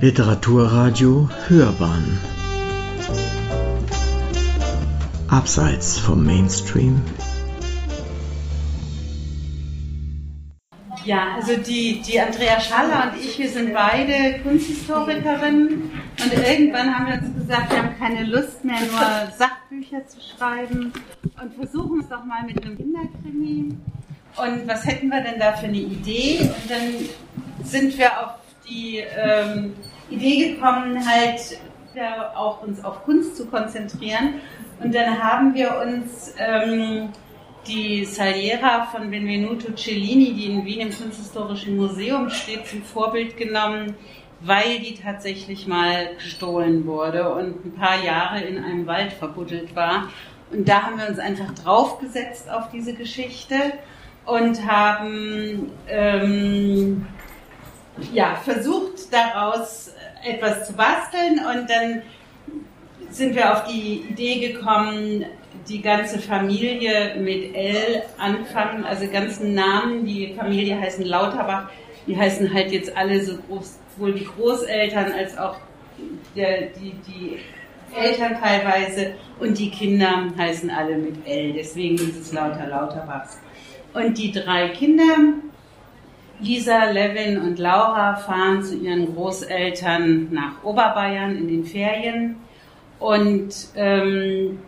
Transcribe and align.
Literaturradio 0.00 1.28
Hörbahn 1.48 2.20
Abseits 5.26 5.98
vom 5.98 6.24
Mainstream 6.24 7.02
Ja, 11.04 11.34
also 11.34 11.56
die, 11.56 12.00
die 12.00 12.20
Andrea 12.20 12.60
Schaller 12.60 13.10
und 13.10 13.20
ich, 13.20 13.40
wir 13.40 13.48
sind 13.48 13.74
beide 13.74 14.38
Kunsthistorikerinnen 14.44 15.90
und 16.22 16.32
irgendwann 16.32 16.96
haben 16.96 17.06
wir 17.06 17.14
uns 17.14 17.34
gesagt, 17.34 17.72
wir 17.72 17.78
haben 17.78 17.98
keine 17.98 18.24
Lust 18.24 18.64
mehr, 18.64 18.78
nur 18.78 19.32
Sachbücher 19.36 20.06
zu 20.06 20.18
schreiben 20.20 20.92
und 21.42 21.54
versuchen 21.54 22.02
es 22.02 22.08
doch 22.08 22.24
mal 22.24 22.44
mit 22.46 22.62
einem 22.62 22.76
Kinderkrimi. 22.76 23.76
Und 24.36 24.68
was 24.68 24.86
hätten 24.86 25.08
wir 25.08 25.22
denn 25.22 25.40
da 25.40 25.54
für 25.54 25.66
eine 25.66 25.78
Idee? 25.78 26.38
Und 26.42 26.70
dann 26.70 27.64
sind 27.64 27.98
wir 27.98 28.10
auf 28.20 28.34
die 28.68 28.98
ähm, 28.98 29.74
Idee 30.10 30.54
gekommen, 30.54 30.98
halt 31.06 31.58
auch 32.34 32.62
uns 32.62 32.84
auf 32.84 33.04
Kunst 33.04 33.36
zu 33.36 33.46
konzentrieren. 33.46 34.34
Und 34.82 34.94
dann 34.94 35.22
haben 35.22 35.54
wir 35.54 35.80
uns 35.84 36.34
ähm, 36.38 37.08
die 37.66 38.04
Saliera 38.04 38.86
von 38.86 39.10
Benvenuto 39.10 39.72
Cellini, 39.74 40.32
die 40.32 40.46
in 40.46 40.64
Wien 40.64 40.80
im 40.80 40.96
Kunsthistorischen 40.96 41.76
Museum 41.76 42.30
steht, 42.30 42.66
zum 42.66 42.82
Vorbild 42.82 43.36
genommen, 43.36 43.96
weil 44.40 44.78
die 44.78 44.94
tatsächlich 44.94 45.66
mal 45.66 46.14
gestohlen 46.14 46.86
wurde 46.86 47.32
und 47.32 47.64
ein 47.64 47.74
paar 47.74 48.02
Jahre 48.02 48.40
in 48.40 48.62
einem 48.62 48.86
Wald 48.86 49.12
verbuddelt 49.12 49.74
war. 49.74 50.08
Und 50.50 50.68
da 50.68 50.82
haben 50.82 50.98
wir 50.98 51.08
uns 51.08 51.18
einfach 51.18 51.52
draufgesetzt 51.54 52.48
auf 52.48 52.70
diese 52.70 52.94
Geschichte 52.94 53.56
und 54.24 54.64
haben 54.66 55.72
ähm, 55.88 57.06
ja, 58.12 58.36
versucht, 58.36 59.12
daraus 59.12 59.92
etwas 60.24 60.66
zu 60.66 60.72
basteln 60.74 61.38
und 61.38 61.68
dann 61.68 62.02
sind 63.10 63.34
wir 63.34 63.52
auf 63.52 63.64
die 63.64 64.04
Idee 64.10 64.52
gekommen, 64.52 65.24
die 65.68 65.80
ganze 65.82 66.18
Familie 66.18 67.16
mit 67.18 67.54
L 67.54 68.02
anfangen, 68.18 68.84
also 68.84 69.08
ganzen 69.08 69.54
Namen, 69.54 70.04
die 70.04 70.34
Familie 70.34 70.80
heißen 70.80 71.04
Lauterbach, 71.04 71.70
die 72.06 72.16
heißen 72.16 72.52
halt 72.52 72.72
jetzt 72.72 72.96
alle 72.96 73.22
so 73.22 73.36
groß, 73.36 73.78
sowohl 73.94 74.12
die 74.12 74.24
Großeltern 74.24 75.12
als 75.12 75.36
auch 75.36 75.56
der, 76.34 76.68
die, 76.68 76.94
die 77.06 77.38
Eltern 77.94 78.38
teilweise 78.40 79.14
und 79.40 79.58
die 79.58 79.70
Kinder 79.70 80.32
heißen 80.36 80.70
alle 80.70 80.96
mit 80.96 81.26
L, 81.26 81.52
deswegen 81.52 81.96
dieses 81.96 82.32
Lauter 82.32 82.66
Lauterbachs. 82.66 83.38
Und 83.94 84.18
die 84.18 84.30
drei 84.30 84.68
Kinder, 84.68 85.34
Lisa, 86.40 86.90
Levin 86.90 87.38
und 87.38 87.58
Laura, 87.58 88.14
fahren 88.16 88.62
zu 88.62 88.76
ihren 88.76 89.14
Großeltern 89.14 90.28
nach 90.30 90.62
Oberbayern 90.62 91.36
in 91.36 91.48
den 91.48 91.64
Ferien 91.64 92.36
und 93.00 93.54
ähm, 93.74 94.58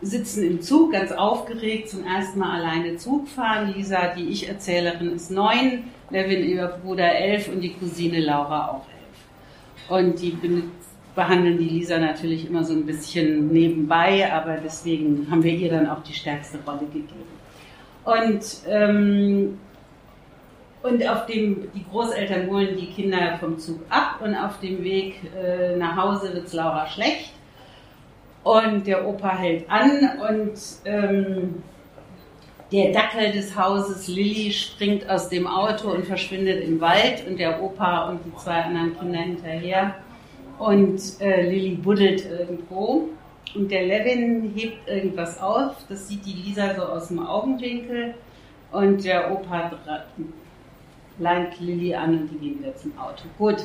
sitzen 0.00 0.44
im 0.44 0.60
Zug, 0.60 0.92
ganz 0.92 1.12
aufgeregt, 1.12 1.90
zum 1.90 2.04
ersten 2.04 2.38
Mal 2.38 2.60
alleine 2.60 2.96
Zug 2.96 3.28
fahren. 3.28 3.72
Lisa, 3.76 4.14
die 4.16 4.28
Ich-Erzählerin, 4.28 5.12
ist 5.12 5.30
neun, 5.30 5.84
Levin, 6.10 6.44
ihr 6.44 6.66
Bruder, 6.82 7.12
elf 7.12 7.48
und 7.48 7.60
die 7.60 7.74
Cousine 7.74 8.20
Laura 8.20 8.68
auch 8.68 8.86
elf. 8.88 10.00
Und 10.00 10.20
die 10.20 10.36
behandeln 11.14 11.58
die 11.58 11.68
Lisa 11.68 11.98
natürlich 11.98 12.48
immer 12.48 12.62
so 12.62 12.74
ein 12.74 12.86
bisschen 12.86 13.48
nebenbei, 13.48 14.32
aber 14.32 14.58
deswegen 14.62 15.26
haben 15.30 15.42
wir 15.42 15.52
ihr 15.52 15.70
dann 15.70 15.88
auch 15.88 16.02
die 16.02 16.12
stärkste 16.12 16.58
Rolle 16.66 16.86
gegeben. 16.92 17.08
Und, 18.04 18.44
ähm, 18.68 19.58
und 20.82 21.06
auf 21.08 21.26
dem, 21.26 21.68
die 21.74 21.84
Großeltern 21.90 22.48
holen 22.48 22.76
die 22.76 22.86
Kinder 22.86 23.36
vom 23.40 23.58
Zug 23.58 23.80
ab 23.88 24.20
und 24.22 24.34
auf 24.34 24.60
dem 24.60 24.82
Weg 24.84 25.16
äh, 25.36 25.76
nach 25.76 25.96
Hause 25.96 26.32
wird 26.34 26.46
es 26.46 26.52
Laura 26.52 26.86
schlecht 26.86 27.32
und 28.44 28.86
der 28.86 29.06
Opa 29.06 29.36
hält 29.36 29.68
an 29.68 30.10
und 30.28 30.54
ähm, 30.84 31.62
der 32.70 32.92
Dackel 32.92 33.32
des 33.32 33.56
Hauses 33.56 34.08
Lilly 34.08 34.52
springt 34.52 35.08
aus 35.08 35.28
dem 35.28 35.46
Auto 35.46 35.90
und 35.90 36.04
verschwindet 36.04 36.62
im 36.64 36.80
Wald 36.80 37.26
und 37.26 37.38
der 37.38 37.62
Opa 37.62 38.10
und 38.10 38.20
die 38.24 38.36
zwei 38.36 38.62
anderen 38.62 38.98
Kinder 38.98 39.20
hinterher. 39.20 39.94
Und 40.58 41.00
äh, 41.20 41.48
Lilly 41.48 41.76
buddelt 41.76 42.26
irgendwo 42.26 43.08
und 43.54 43.70
der 43.70 43.86
Levin 43.86 44.52
hebt 44.54 44.86
irgendwas 44.86 45.40
auf. 45.40 45.76
Das 45.88 46.08
sieht 46.08 46.26
die 46.26 46.34
Lisa 46.34 46.74
so 46.74 46.82
aus 46.82 47.08
dem 47.08 47.26
Augenwinkel 47.26 48.14
und 48.70 49.02
der 49.02 49.32
Opa 49.32 49.72
leint 51.18 51.60
Lilly 51.60 51.94
an 51.94 52.18
und 52.18 52.28
die 52.28 52.38
gehen 52.38 52.58
wieder 52.60 52.74
zum 52.76 52.96
Auto. 52.98 53.24
Gut. 53.38 53.56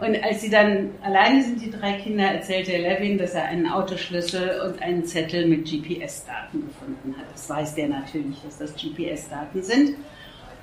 Und 0.00 0.22
als 0.22 0.40
sie 0.40 0.50
dann 0.50 0.90
alleine 1.02 1.42
sind, 1.42 1.60
die 1.60 1.70
drei 1.70 1.94
Kinder, 1.94 2.24
erzählt 2.24 2.68
der 2.68 2.80
Levin, 2.80 3.18
dass 3.18 3.34
er 3.34 3.44
einen 3.44 3.68
Autoschlüssel 3.68 4.60
und 4.66 4.82
einen 4.82 5.04
Zettel 5.04 5.46
mit 5.46 5.64
GPS-Daten 5.64 6.66
gefunden 6.66 7.14
hat. 7.18 7.26
Das 7.32 7.48
weiß 7.48 7.74
der 7.74 7.88
natürlich, 7.88 8.40
dass 8.42 8.58
das 8.58 8.74
GPS-Daten 8.74 9.62
sind. 9.62 9.96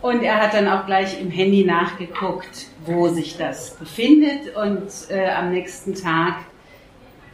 Und 0.02 0.24
er 0.24 0.42
hat 0.42 0.54
dann 0.54 0.68
auch 0.68 0.86
gleich 0.86 1.20
im 1.20 1.30
Handy 1.30 1.66
nachgeguckt, 1.66 2.68
wo 2.86 3.10
sich 3.10 3.38
das 3.38 3.76
befindet. 3.76 4.56
Und 4.56 4.88
äh, 5.10 5.30
am 5.30 5.52
nächsten 5.52 5.94
Tag 5.94 6.36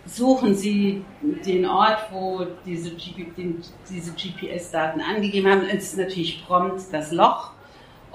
suchen 0.07 0.55
sie 0.55 1.03
den 1.21 1.65
Ort, 1.65 2.07
wo 2.11 2.45
diese, 2.65 2.91
diese 3.89 4.11
GPS-Daten 4.11 4.99
angegeben 4.99 5.49
haben. 5.49 5.61
Es 5.71 5.93
ist 5.93 5.97
natürlich 5.97 6.43
prompt 6.45 6.81
das 6.91 7.11
Loch 7.11 7.54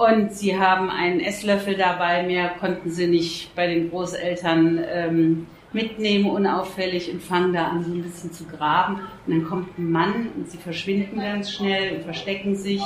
und 0.01 0.33
sie 0.33 0.59
haben 0.59 0.89
einen 0.89 1.21
Esslöffel 1.21 1.77
dabei, 1.77 2.23
mehr 2.23 2.55
konnten 2.59 2.89
sie 2.89 3.07
nicht 3.07 3.55
bei 3.55 3.67
den 3.67 3.91
Großeltern 3.91 4.83
ähm, 4.91 5.47
mitnehmen, 5.75 6.31
unauffällig, 6.31 7.13
und 7.13 7.23
fangen 7.23 7.53
da 7.53 7.67
an, 7.67 7.85
so 7.85 7.93
ein 7.93 8.03
bisschen 8.03 8.33
zu 8.33 8.45
graben. 8.45 9.01
Und 9.27 9.35
dann 9.35 9.45
kommt 9.45 9.79
ein 9.79 9.93
Mann 9.93 10.31
und 10.35 10.49
sie 10.49 10.57
verschwinden 10.57 11.21
ganz 11.21 11.53
schnell 11.53 11.97
und 11.97 12.05
verstecken 12.05 12.57
sich. 12.57 12.81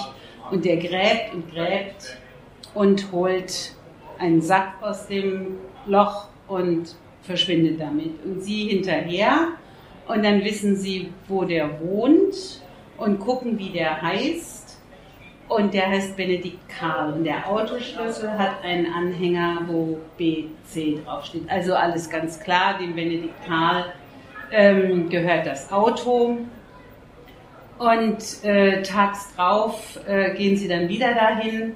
Und 0.51 0.65
der 0.65 0.77
gräbt 0.77 1.33
und 1.35 1.53
gräbt 1.53 2.19
und 2.75 3.13
holt 3.13 3.77
einen 4.19 4.43
Sack 4.43 4.73
aus 4.81 5.07
dem 5.07 5.59
Loch 5.87 6.27
und 6.49 6.97
verschwindet 7.23 7.81
damit. 7.81 8.25
Und 8.25 8.43
sie 8.43 8.71
hinterher. 8.71 9.51
Und 10.09 10.25
dann 10.25 10.43
wissen 10.43 10.75
sie, 10.75 11.13
wo 11.29 11.45
der 11.45 11.81
wohnt 11.81 12.61
und 12.97 13.21
gucken, 13.21 13.57
wie 13.57 13.71
der 13.71 14.03
heißt 14.03 14.64
und 15.49 15.75
der 15.75 15.89
heißt 15.89 16.17
Benedikt 16.17 16.69
Karl. 16.69 17.13
Und 17.13 17.25
der 17.25 17.49
Autoschlüssel 17.49 18.31
hat 18.39 18.63
einen 18.63 18.87
Anhänger, 18.93 19.63
wo 19.67 19.99
BC 20.17 21.05
draufsteht. 21.05 21.49
Also 21.49 21.75
alles 21.75 22.09
ganz 22.09 22.41
klar, 22.41 22.79
dem 22.79 22.95
Benedikt 22.95 23.47
Karl 23.47 23.93
ähm, 24.51 25.09
gehört 25.09 25.47
das 25.47 25.71
Auto. 25.71 26.39
Und 27.79 28.45
äh, 28.45 28.83
tags 28.83 29.35
drauf 29.35 29.99
äh, 30.07 30.35
gehen 30.35 30.57
sie 30.57 30.69
dann 30.69 30.89
wieder 30.89 31.13
dahin 31.13 31.75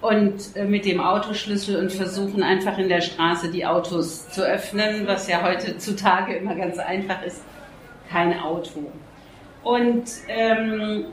und 0.00 0.56
äh, 0.56 0.64
mit 0.64 0.84
dem 0.84 1.00
Autoschlüssel 1.00 1.76
und 1.76 1.92
versuchen 1.92 2.42
einfach 2.42 2.76
in 2.78 2.88
der 2.88 3.00
Straße 3.00 3.50
die 3.50 3.64
Autos 3.64 4.28
zu 4.28 4.42
öffnen, 4.42 5.06
was 5.06 5.28
ja 5.28 5.42
heutzutage 5.42 6.34
immer 6.34 6.54
ganz 6.54 6.78
einfach 6.78 7.22
ist. 7.22 7.42
Kein 8.10 8.38
Auto. 8.38 8.90
Und 9.62 10.04
ähm, 10.28 11.06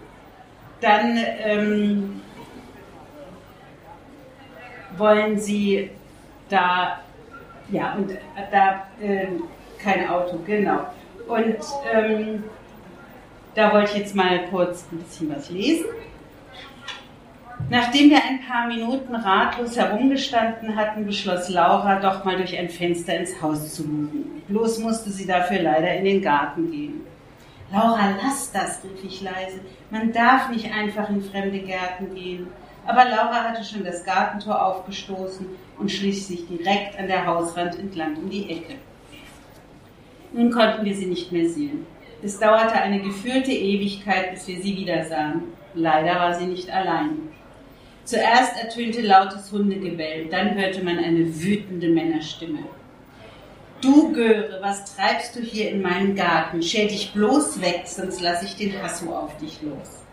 dann 0.84 1.18
ähm, 1.44 2.22
wollen 4.98 5.40
sie 5.40 5.90
da, 6.50 7.00
ja, 7.72 7.94
und 7.94 8.12
da 8.52 8.88
äh, 9.02 9.28
kein 9.82 10.08
Auto, 10.10 10.40
genau. 10.46 10.88
Und 11.28 11.58
ähm, 11.92 12.44
da 13.56 13.74
wollte 13.74 13.92
ich 13.92 13.98
jetzt 14.00 14.16
mal 14.16 14.46
kurz 14.50 14.86
ein 14.92 14.98
bisschen 15.00 15.34
was 15.34 15.50
lesen. 15.50 15.86
Nachdem 17.70 18.10
wir 18.10 18.18
ein 18.18 18.42
paar 18.46 18.68
Minuten 18.68 19.16
ratlos 19.16 19.78
herumgestanden 19.78 20.75
hatten, 20.75 21.06
beschloss 21.06 21.50
Laura, 21.50 22.00
doch 22.00 22.25
mal 22.25 22.36
durch 22.36 22.57
ein 22.57 22.69
Fenster 22.69 23.16
ins 23.16 23.42
Haus 23.42 23.74
zu 23.74 23.84
lugen. 23.84 24.44
Bloß 24.50 24.80
musste 24.80 25.10
sie 25.12 25.25
dafür 25.25 25.62
leider 25.62 25.96
in 25.96 26.04
den 26.04 26.22
Garten 26.22 26.69
gehen. 26.69 27.12
Laura, 27.74 28.16
lass 28.22 28.52
das, 28.52 28.84
rief 28.84 29.04
ich 29.04 29.22
leise. 29.22 29.60
Man 29.90 30.14
darf 30.14 30.50
nicht 30.50 30.72
einfach 30.72 31.10
in 31.10 31.24
fremde 31.24 31.58
Gärten 31.58 32.14
gehen. 32.14 32.48
Aber 32.86 33.06
Laura 33.06 33.46
hatte 33.46 33.64
schon 33.64 33.84
das 33.84 34.06
Gartentor 34.06 34.64
aufgestoßen 34.64 35.48
und 35.80 35.92
schlich 35.92 36.24
sich 36.28 36.46
direkt 36.48 37.00
an 37.00 37.08
der 37.08 37.25
Hauswand 37.25 37.80
entlang 37.80 38.16
um 38.18 38.30
die 38.30 38.48
Ecke. 38.48 38.75
Nun 40.34 40.52
konnten 40.52 40.86
wir 40.86 40.96
sie 40.96 41.08
nicht 41.08 41.31
mehr 41.31 41.50
sehen. 41.50 41.88
Es 42.22 42.38
dauerte 42.38 42.74
eine 42.74 43.02
gefühlte 43.02 43.52
Ewigkeit, 43.52 44.31
bis 44.31 44.48
wir 44.48 44.62
sie 44.62 44.78
wieder 44.78 45.04
sahen. 45.06 45.46
Leider 45.74 46.16
war 46.19 46.34
sie 46.36 46.46
nicht 46.46 46.69
allein. 46.69 47.30
Zuerst 48.04 48.56
ertönte 48.62 49.02
lautes 49.02 49.52
Hundegebell, 49.52 50.28
dann 50.28 50.56
hörte 50.56 50.84
man 50.84 51.00
eine 51.00 51.26
wütende 51.42 51.90
Männerstimme. 51.90 52.60
Du 53.83 54.13
Göre, 54.13 54.59
was 54.62 54.95
treibst 54.95 55.35
du 55.35 55.41
hier 55.41 55.69
in 55.69 55.81
meinem 55.81 56.15
Garten? 56.15 56.63
Schäl 56.63 56.88
dich 56.88 57.12
bloß 57.12 57.59
weg, 57.59 57.81
sonst 57.83 58.21
lasse 58.21 58.45
ich 58.45 58.56
den 58.56 58.81
Hasso 58.81 59.13
auf 59.13 59.35
dich 59.39 59.62
los. 59.62 60.06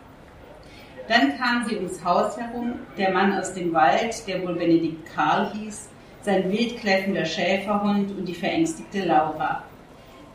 Dann 1.07 1.37
kam 1.37 1.65
sie 1.65 1.77
ums 1.77 2.03
Haus 2.03 2.35
herum, 2.35 2.73
der 2.97 3.13
Mann 3.13 3.33
aus 3.39 3.53
dem 3.53 3.73
Wald, 3.73 4.27
der 4.27 4.41
wohl 4.41 4.55
Benedikt 4.55 5.15
Karl 5.15 5.53
hieß, 5.53 5.87
sein 6.21 6.51
wild 6.51 6.79
kläffender 6.81 7.23
Schäferhund 7.23 8.11
und 8.11 8.25
die 8.25 8.35
verängstigte 8.35 9.05
Laura. 9.05 9.63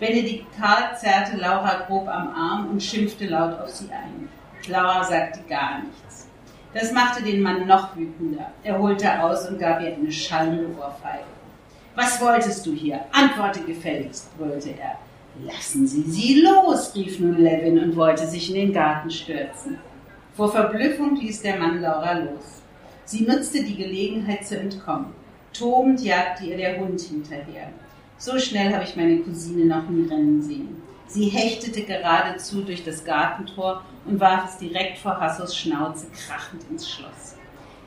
Benedikt 0.01 0.47
Karl 0.59 0.97
zerrte 0.97 1.37
Laura 1.37 1.85
grob 1.87 2.09
am 2.09 2.29
Arm 2.35 2.71
und 2.71 2.83
schimpfte 2.83 3.27
laut 3.27 3.61
auf 3.61 3.69
sie 3.69 3.91
ein. 3.91 4.31
Laura 4.67 5.05
sagte 5.05 5.41
gar 5.47 5.83
nichts. 5.83 6.27
Das 6.73 6.91
machte 6.91 7.23
den 7.23 7.43
Mann 7.43 7.67
noch 7.67 7.95
wütender. 7.95 8.51
Er 8.63 8.79
holte 8.79 9.23
aus 9.23 9.47
und 9.47 9.59
gab 9.59 9.83
ihr 9.83 9.93
eine 9.93 10.11
schallende 10.11 10.75
Ohrfeige. 10.79 11.36
Was 11.97 12.21
wolltest 12.21 12.67
du 12.67 12.75
hier? 12.75 13.01
Antworte 13.11 13.61
gefälligst, 13.61 14.29
brüllte 14.37 14.69
er. 14.79 14.99
Lassen 15.43 15.87
Sie 15.87 16.03
sie 16.03 16.43
los, 16.43 16.95
rief 16.95 17.19
nun 17.19 17.39
Levin 17.39 17.79
und 17.79 17.97
wollte 17.97 18.27
sich 18.27 18.51
in 18.51 18.55
den 18.55 18.73
Garten 18.75 19.11
stürzen. 19.11 19.79
Vor 20.35 20.53
Verblüffung 20.53 21.17
ließ 21.17 21.41
der 21.41 21.59
Mann 21.59 21.81
Laura 21.81 22.19
los. 22.19 22.61
Sie 23.07 23.23
nutzte 23.23 23.65
die 23.65 23.77
Gelegenheit 23.77 24.47
zu 24.47 24.59
entkommen. 24.59 25.15
Tobend 25.55 26.03
jagte 26.03 26.45
ihr 26.45 26.59
der 26.59 26.79
Hund 26.79 27.01
hinterher. 27.01 27.71
So 28.19 28.39
schnell 28.39 28.75
habe 28.75 28.85
ich 28.85 28.95
meine 28.97 29.21
Cousine 29.21 29.65
noch 29.65 29.89
nie 29.89 30.07
rennen 30.07 30.43
sehen. 30.43 30.83
Sie 31.07 31.29
hechtete 31.29 31.83
geradezu 31.83 32.61
durch 32.61 32.85
das 32.85 33.07
Gartentor 33.07 33.83
und 34.05 34.21
warf 34.21 34.51
es 34.51 34.59
direkt 34.59 34.99
vor 34.99 35.19
Hassos 35.19 35.57
Schnauze 35.57 36.09
krachend 36.11 36.63
ins 36.71 36.91
Schloss. 36.91 37.37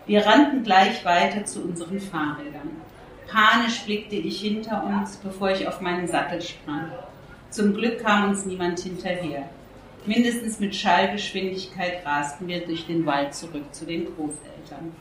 Wir 0.08 0.26
rannten 0.26 0.64
gleich 0.64 1.06
weiter 1.06 1.46
zu 1.46 1.62
unseren 1.62 2.00
Fahrrädern. 2.00 2.72
Panisch 3.32 3.82
blickte 3.86 4.16
ich 4.16 4.42
hinter 4.42 4.84
uns, 4.84 5.18
bevor 5.18 5.52
ich 5.52 5.68
auf 5.68 5.82
meinen 5.82 6.08
Sattel 6.08 6.42
sprang. 6.42 6.92
Zum 7.52 7.76
Glück 7.76 8.04
kam 8.04 8.30
uns 8.30 8.46
niemand 8.46 8.80
hinterher. 8.80 9.44
Mindestens 10.06 10.60
mit 10.60 10.76
Schallgeschwindigkeit 10.76 12.06
rasten 12.06 12.48
wir 12.48 12.66
durch 12.66 12.88
den 12.88 13.06
Wald 13.06 13.36
zurück 13.36 13.66
zu 13.72 13.86
den 13.86 14.06
Großeltern. 14.06 14.94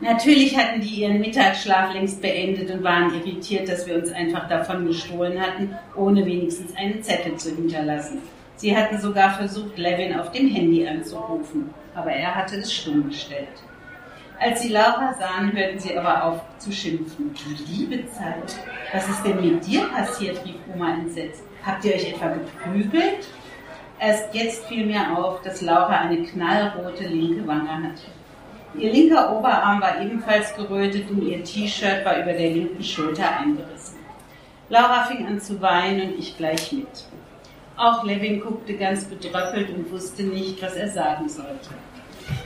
Natürlich 0.00 0.56
hatten 0.56 0.80
die 0.80 1.02
ihren 1.02 1.20
Mittagsschlaf 1.20 1.94
längst 1.94 2.20
beendet 2.20 2.70
und 2.70 2.82
waren 2.82 3.14
irritiert, 3.14 3.68
dass 3.68 3.86
wir 3.86 3.94
uns 3.94 4.10
einfach 4.10 4.48
davon 4.48 4.86
gestohlen 4.86 5.40
hatten, 5.40 5.76
ohne 5.96 6.26
wenigstens 6.26 6.76
einen 6.76 7.02
Zettel 7.02 7.36
zu 7.36 7.54
hinterlassen. 7.54 8.18
Sie 8.56 8.76
hatten 8.76 8.98
sogar 9.00 9.32
versucht, 9.34 9.78
Levin 9.78 10.18
auf 10.18 10.32
dem 10.32 10.48
Handy 10.48 10.86
anzurufen, 10.86 11.70
aber 11.94 12.10
er 12.10 12.34
hatte 12.34 12.56
es 12.56 12.72
stumm 12.72 13.08
gestellt. 13.08 13.62
Als 14.42 14.60
sie 14.60 14.70
Laura 14.70 15.14
sahen, 15.14 15.52
hörten 15.52 15.78
sie 15.78 15.96
aber 15.96 16.24
auf 16.24 16.40
zu 16.58 16.72
schimpfen. 16.72 17.32
Liebe 17.68 18.10
Zeit, 18.10 18.56
was 18.92 19.08
ist 19.08 19.22
denn 19.22 19.40
mit 19.40 19.64
dir 19.64 19.84
passiert? 19.84 20.44
rief 20.44 20.56
Oma 20.74 20.94
entsetzt. 20.94 21.44
Habt 21.64 21.84
ihr 21.84 21.94
euch 21.94 22.12
etwa 22.12 22.26
geprügelt? 22.26 23.28
Erst 24.00 24.34
jetzt 24.34 24.66
fiel 24.66 24.86
mir 24.86 25.16
auf, 25.16 25.42
dass 25.42 25.60
Laura 25.60 25.96
eine 25.96 26.24
knallrote 26.24 27.04
linke 27.04 27.46
Wange 27.46 27.70
hatte. 27.70 28.02
Ihr 28.74 28.90
linker 28.92 29.38
Oberarm 29.38 29.80
war 29.80 30.00
ebenfalls 30.00 30.56
gerötet 30.56 31.08
und 31.08 31.22
ihr 31.22 31.44
T-Shirt 31.44 32.04
war 32.04 32.16
über 32.16 32.32
der 32.32 32.50
linken 32.50 32.82
Schulter 32.82 33.38
eingerissen. 33.38 34.00
Laura 34.68 35.04
fing 35.04 35.24
an 35.24 35.40
zu 35.40 35.60
weinen 35.62 36.14
und 36.14 36.18
ich 36.18 36.36
gleich 36.36 36.72
mit. 36.72 37.06
Auch 37.76 38.02
Levin 38.02 38.40
guckte 38.40 38.74
ganz 38.74 39.04
bedröppelt 39.04 39.70
und 39.70 39.88
wusste 39.92 40.24
nicht, 40.24 40.60
was 40.60 40.74
er 40.74 40.88
sagen 40.88 41.28
sollte. 41.28 41.70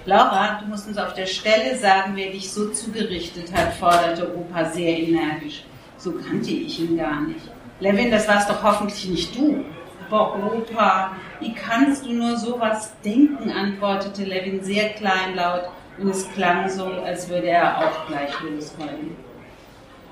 Laura, 0.05 0.61
du 0.61 0.69
musst 0.69 0.87
uns 0.89 0.99
auf 0.99 1.15
der 1.15 1.27
Stelle 1.27 1.77
sagen, 1.77 2.13
wer 2.15 2.31
dich 2.31 2.51
so 2.51 2.71
zugerichtet 2.71 3.53
hat, 3.55 3.75
forderte 3.75 4.37
Opa 4.37 4.65
sehr 4.67 4.99
energisch. 4.99 5.65
So 5.99 6.13
kannte 6.13 6.51
ich 6.51 6.79
ihn 6.81 6.97
gar 6.97 7.23
nicht. 7.23 7.41
Levin, 7.81 8.11
das 8.11 8.29
warst 8.29 8.49
doch 8.49 8.63
hoffentlich 8.63 9.09
nicht 9.09 9.37
du. 9.37 9.65
Aber 10.09 10.37
Opa, 10.37 11.17
wie 11.41 11.53
kannst 11.53 12.07
du 12.07 12.13
nur 12.13 12.37
sowas 12.37 12.95
denken, 13.05 13.51
antwortete 13.51 14.25
Levin 14.25 14.63
sehr 14.63 14.91
kleinlaut 14.91 15.69
und 15.99 16.09
es 16.09 16.31
klang 16.33 16.69
so, 16.69 16.87
als 16.87 17.29
würde 17.29 17.49
er 17.49 17.79
auch 17.79 18.07
gleich 18.07 18.33
losheulen. 18.41 19.17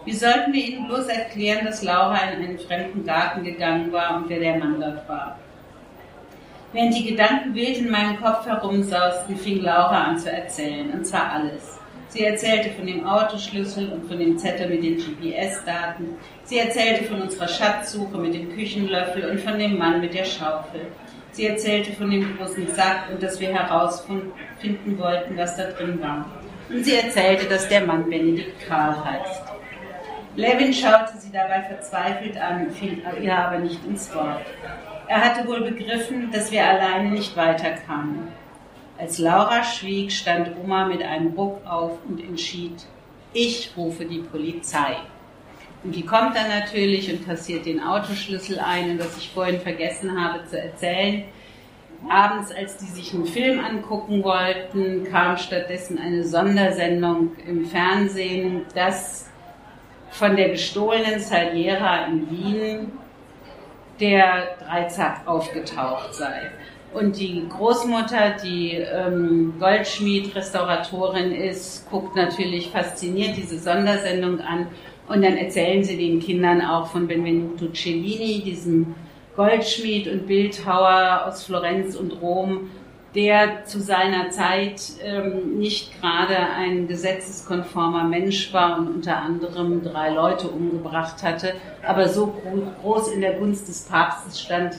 Wie 0.05 0.13
sollten 0.13 0.53
wir 0.53 0.63
ihnen 0.63 0.87
bloß 0.87 1.07
erklären, 1.07 1.65
dass 1.65 1.83
Laura 1.83 2.19
in 2.31 2.45
einen 2.45 2.59
fremden 2.59 3.05
Garten 3.07 3.43
gegangen 3.43 3.91
war 3.93 4.17
und 4.17 4.29
wer 4.29 4.39
der 4.39 4.59
Mann 4.59 4.81
dort 4.81 5.09
war? 5.09 5.39
Während 6.75 6.93
die 6.93 7.11
Gedanken 7.11 7.55
wild 7.55 7.79
in 7.79 7.89
meinem 7.89 8.21
Kopf 8.21 8.47
herumsausten, 8.47 9.37
fing 9.37 9.63
Laura 9.63 10.07
an 10.07 10.19
zu 10.19 10.29
erzählen, 10.29 10.91
und 10.91 11.07
zwar 11.07 11.31
alles. 11.31 11.79
Sie 12.09 12.25
erzählte 12.25 12.71
von 12.71 12.85
dem 12.85 13.07
Autoschlüssel 13.07 13.93
und 13.93 14.09
von 14.09 14.19
dem 14.19 14.37
Zettel 14.37 14.69
mit 14.69 14.83
den 14.83 14.97
GPS-Daten. 14.97 16.17
Sie 16.43 16.59
erzählte 16.59 17.05
von 17.05 17.23
unserer 17.23 17.47
Schatzsuche 17.47 18.19
mit 18.19 18.35
dem 18.35 18.53
Küchenlöffel 18.53 19.31
und 19.31 19.41
von 19.41 19.57
dem 19.57 19.79
Mann 19.79 20.01
mit 20.01 20.15
der 20.15 20.25
Schaufel. 20.25 20.89
Sie 21.31 21.47
erzählte 21.47 21.93
von 21.93 22.11
dem 22.11 22.37
großen 22.37 22.67
Sack 22.75 23.05
und 23.13 23.23
dass 23.23 23.39
wir 23.39 23.55
herausfinden 23.55 24.99
wollten, 24.99 25.37
was 25.37 25.57
da 25.57 25.71
drin 25.71 26.03
war. 26.03 26.27
Und 26.71 26.85
sie 26.85 26.97
erzählte, 26.97 27.47
dass 27.47 27.69
der 27.69 27.87
Mann 27.87 28.11
Benedikt 28.11 28.67
Karl 28.67 28.97
heißt. 29.05 29.43
Levin 30.35 30.73
schaute 30.73 31.19
sie 31.19 31.31
dabei 31.31 31.63
verzweifelt 31.63 32.37
an, 32.37 32.69
fiel 32.73 33.01
ihr 33.23 33.39
aber 33.39 33.59
nicht 33.59 33.79
ins 33.87 34.13
Wort. 34.13 34.43
Er 35.07 35.21
hatte 35.21 35.47
wohl 35.47 35.63
begriffen, 35.63 36.31
dass 36.31 36.51
wir 36.51 36.67
alleine 36.67 37.11
nicht 37.11 37.37
weiterkamen. 37.37 38.29
Als 38.99 39.19
Laura 39.19 39.63
schwieg, 39.63 40.13
stand 40.13 40.53
Oma 40.63 40.87
mit 40.87 41.03
einem 41.03 41.35
Ruck 41.35 41.61
auf 41.67 41.99
und 42.09 42.23
entschied, 42.23 42.87
ich 43.33 43.73
rufe 43.77 44.05
die 44.05 44.21
Polizei. 44.21 44.97
Und 45.83 45.95
die 45.95 46.07
kommt 46.07 46.35
dann 46.35 46.49
natürlich 46.49 47.13
und 47.13 47.27
kassiert 47.27 47.67
den 47.67 47.83
Autoschlüssel 47.83 48.59
ein. 48.59 48.93
Und 48.93 49.01
was 49.01 49.19
ich 49.19 49.31
vorhin 49.31 49.61
vergessen 49.61 50.19
habe 50.19 50.45
zu 50.47 50.59
erzählen, 50.59 51.25
abends, 52.09 52.51
als 52.53 52.79
die 52.79 52.87
sich 52.87 53.13
einen 53.13 53.27
Film 53.27 53.63
angucken 53.63 54.25
wollten, 54.25 55.05
kam 55.11 55.37
stattdessen 55.37 55.99
eine 55.99 56.25
Sondersendung 56.25 57.33
im 57.47 57.67
Fernsehen, 57.67 58.63
dass 58.75 59.29
von 60.11 60.37
der 60.37 60.51
gestohlenen 60.51 61.19
Saliera 61.19 62.07
in 62.07 62.31
Wien 62.31 62.93
der 64.01 64.57
Dreizack 64.65 65.27
aufgetaucht 65.27 66.15
sei. 66.15 66.51
Und 66.93 67.19
die 67.19 67.45
Großmutter, 67.49 68.37
die 68.45 68.73
ähm, 68.73 69.55
Goldschmied-Restauratorin 69.59 71.33
ist, 71.33 71.91
guckt 71.91 72.15
natürlich 72.15 72.71
fasziniert 72.71 73.37
diese 73.37 73.59
Sondersendung 73.59 74.41
an. 74.41 74.69
Und 75.09 75.23
dann 75.23 75.37
erzählen 75.37 75.83
sie 75.83 75.97
den 75.97 76.21
Kindern 76.21 76.63
auch 76.63 76.87
von 76.87 77.09
Benvenuto 77.09 77.67
Cellini, 77.73 78.43
diesem 78.45 78.95
Goldschmied 79.35 80.07
und 80.07 80.27
Bildhauer 80.29 81.25
aus 81.27 81.45
Florenz 81.45 81.97
und 81.97 82.13
Rom, 82.23 82.71
der 83.15 83.65
zu 83.65 83.81
seiner 83.81 84.31
Zeit 84.31 84.83
ähm, 85.03 85.59
nicht 85.59 86.01
gerade 86.01 86.37
ein 86.37 86.89
gesetzeskonformer 86.89 88.05
Mensch 88.05 88.53
war 88.53 88.79
und 88.79 88.89
unter 88.89 89.19
anderem 89.19 89.83
drei 89.85 90.11
Leute 90.11 90.49
umgebracht 90.49 91.23
hatte, 91.23 91.55
aber 91.87 92.09
so 92.09 92.35
groß 92.83 93.13
in 93.13 93.21
der 93.21 93.35
Gunst 93.35 93.69
des 93.69 93.83
Papstes 93.83 94.41
stand, 94.41 94.75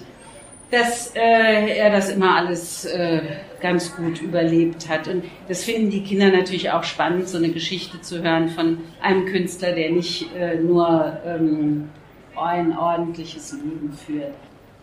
dass 0.72 1.16
äh, 1.16 1.78
er 1.78 1.92
das 1.92 2.10
immer 2.10 2.36
alles 2.36 2.86
äh, 2.86 3.22
ganz 3.62 3.96
gut 3.96 4.22
überlebt 4.22 4.90
hat. 4.90 5.08
Und 5.08 5.24
das 5.48 5.64
finden 5.64 5.90
die 5.90 6.04
Kinder 6.04 6.30
natürlich 6.32 6.72
auch 6.72 6.84
spannend, 6.84 7.30
so 7.30 7.38
eine 7.38 7.50
Geschichte 7.50 8.02
zu 8.02 8.22
hören 8.22 8.50
von 8.50 8.80
einem 9.02 9.26
Künstler, 9.26 9.74
der 9.74 9.92
nicht 9.92 10.36
äh, 10.36 10.56
nur 10.56 11.18
ähm, 11.26 11.90
ein 12.36 12.78
ordentliches 12.78 13.54
Leben 13.54 13.94
führt. 13.94 14.34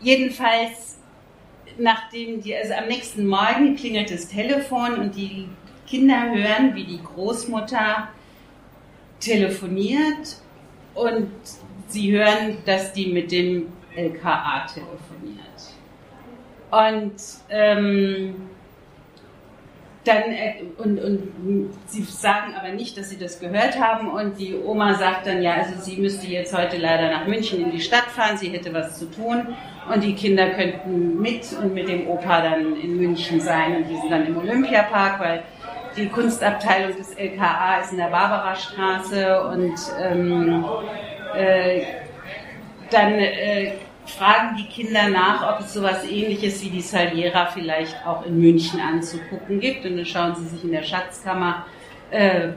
Jedenfalls 0.00 0.98
nachdem 1.78 2.42
die, 2.42 2.54
also 2.54 2.74
am 2.74 2.88
nächsten 2.88 3.26
Morgen 3.26 3.76
klingelt 3.76 4.10
das 4.10 4.28
Telefon 4.28 4.94
und 4.94 5.16
die 5.16 5.48
Kinder 5.86 6.30
hören, 6.32 6.74
wie 6.74 6.84
die 6.84 7.00
Großmutter 7.02 8.08
telefoniert 9.20 10.36
und 10.94 11.30
sie 11.88 12.12
hören, 12.12 12.58
dass 12.64 12.92
die 12.92 13.06
mit 13.06 13.30
dem 13.30 13.72
LKA 13.94 14.66
telefoniert. 14.66 15.42
Und 16.70 17.22
ähm, 17.50 18.34
dann 20.04 20.32
äh, 20.32 20.64
und, 20.78 20.98
und 20.98 21.70
sie 21.86 22.02
sagen 22.02 22.54
aber 22.58 22.72
nicht, 22.72 22.96
dass 22.98 23.10
sie 23.10 23.18
das 23.18 23.38
gehört 23.38 23.78
haben. 23.78 24.10
Und 24.10 24.38
die 24.38 24.56
Oma 24.56 24.94
sagt 24.94 25.26
dann 25.26 25.42
ja, 25.42 25.54
also 25.54 25.74
sie 25.80 25.96
müsste 25.96 26.26
jetzt 26.26 26.56
heute 26.56 26.76
leider 26.76 27.10
nach 27.10 27.26
München 27.26 27.62
in 27.62 27.70
die 27.70 27.80
Stadt 27.80 28.06
fahren, 28.06 28.36
sie 28.36 28.48
hätte 28.48 28.72
was 28.74 28.98
zu 28.98 29.06
tun. 29.06 29.54
Und 29.92 30.02
die 30.02 30.14
Kinder 30.14 30.50
könnten 30.50 31.20
mit 31.20 31.46
und 31.60 31.74
mit 31.74 31.88
dem 31.88 32.08
Opa 32.08 32.42
dann 32.42 32.76
in 32.76 32.96
München 32.96 33.40
sein. 33.40 33.76
Und 33.76 33.88
die 33.88 33.96
sind 33.96 34.10
dann 34.10 34.26
im 34.26 34.36
Olympiapark, 34.38 35.20
weil 35.20 35.42
die 35.96 36.08
Kunstabteilung 36.08 36.96
des 36.96 37.14
LKA 37.14 37.80
ist 37.80 37.92
in 37.92 37.98
der 37.98 38.08
Barbarastraße. 38.08 39.42
Und 39.48 39.74
ähm, 40.00 40.64
äh, 41.36 41.82
dann 42.90 43.12
äh, 43.12 43.72
fragen 44.06 44.56
die 44.56 44.66
Kinder 44.66 45.08
nach, 45.08 45.54
ob 45.54 45.60
es 45.60 45.74
sowas 45.74 46.04
ähnliches 46.04 46.62
wie 46.62 46.70
die 46.70 46.80
Saliera 46.80 47.46
vielleicht 47.46 48.06
auch 48.06 48.26
in 48.26 48.40
München 48.40 48.80
anzugucken 48.80 49.60
gibt. 49.60 49.84
Und 49.84 49.96
dann 49.96 50.06
schauen 50.06 50.34
sie 50.34 50.46
sich 50.46 50.64
in 50.64 50.72
der 50.72 50.82
Schatzkammer 50.82 51.66
äh, 52.10 52.48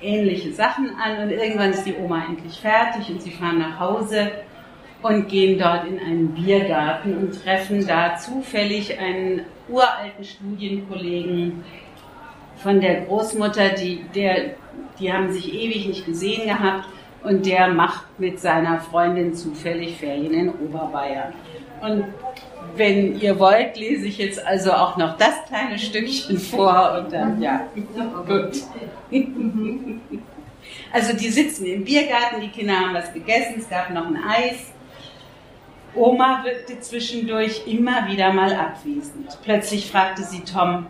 ähnliche 0.00 0.52
Sachen 0.52 0.90
an. 0.96 1.24
Und 1.24 1.30
irgendwann 1.30 1.70
ist 1.70 1.84
die 1.84 1.94
Oma 1.94 2.24
endlich 2.28 2.58
fertig 2.58 3.10
und 3.10 3.22
sie 3.22 3.30
fahren 3.30 3.58
nach 3.58 3.78
Hause 3.78 4.30
und 5.02 5.28
gehen 5.28 5.58
dort 5.58 5.86
in 5.86 5.98
einen 5.98 6.28
Biergarten 6.28 7.16
und 7.16 7.42
treffen 7.42 7.86
da 7.86 8.16
zufällig 8.16 8.98
einen 8.98 9.42
uralten 9.68 10.24
Studienkollegen 10.24 11.64
von 12.56 12.80
der 12.80 13.02
Großmutter, 13.02 13.70
die, 13.70 14.04
der, 14.14 14.54
Die 15.00 15.12
haben 15.12 15.32
sich 15.32 15.52
ewig 15.52 15.88
nicht 15.88 16.06
gesehen 16.06 16.46
gehabt 16.46 16.86
und 17.24 17.46
der 17.46 17.68
macht 17.68 18.18
mit 18.18 18.40
seiner 18.40 18.80
Freundin 18.80 19.34
zufällig 19.34 19.96
Ferien 19.96 20.34
in 20.34 20.48
Oberbayern. 20.50 21.32
Und 21.80 22.04
wenn 22.76 23.18
ihr 23.20 23.38
wollt, 23.38 23.76
lese 23.76 24.06
ich 24.06 24.18
jetzt 24.18 24.44
also 24.44 24.72
auch 24.72 24.96
noch 24.96 25.16
das 25.18 25.34
kleine 25.46 25.78
Stückchen 25.78 26.38
vor 26.38 26.98
und 26.98 27.12
dann, 27.12 27.40
ja, 27.40 27.66
gut. 28.26 28.62
Also 30.92 31.14
die 31.14 31.28
sitzen 31.28 31.66
im 31.66 31.84
Biergarten, 31.84 32.40
die 32.40 32.48
Kinder 32.48 32.78
haben 32.78 32.94
was 32.94 33.12
gegessen, 33.12 33.56
es 33.58 33.68
gab 33.68 33.90
noch 33.90 34.06
ein 34.06 34.16
Eis. 34.16 34.72
Oma 35.94 36.44
wirkte 36.44 36.80
zwischendurch 36.80 37.66
immer 37.66 38.06
wieder 38.08 38.32
mal 38.32 38.54
abwesend. 38.54 39.38
Plötzlich 39.42 39.90
fragte 39.90 40.22
sie 40.22 40.40
Tom, 40.40 40.86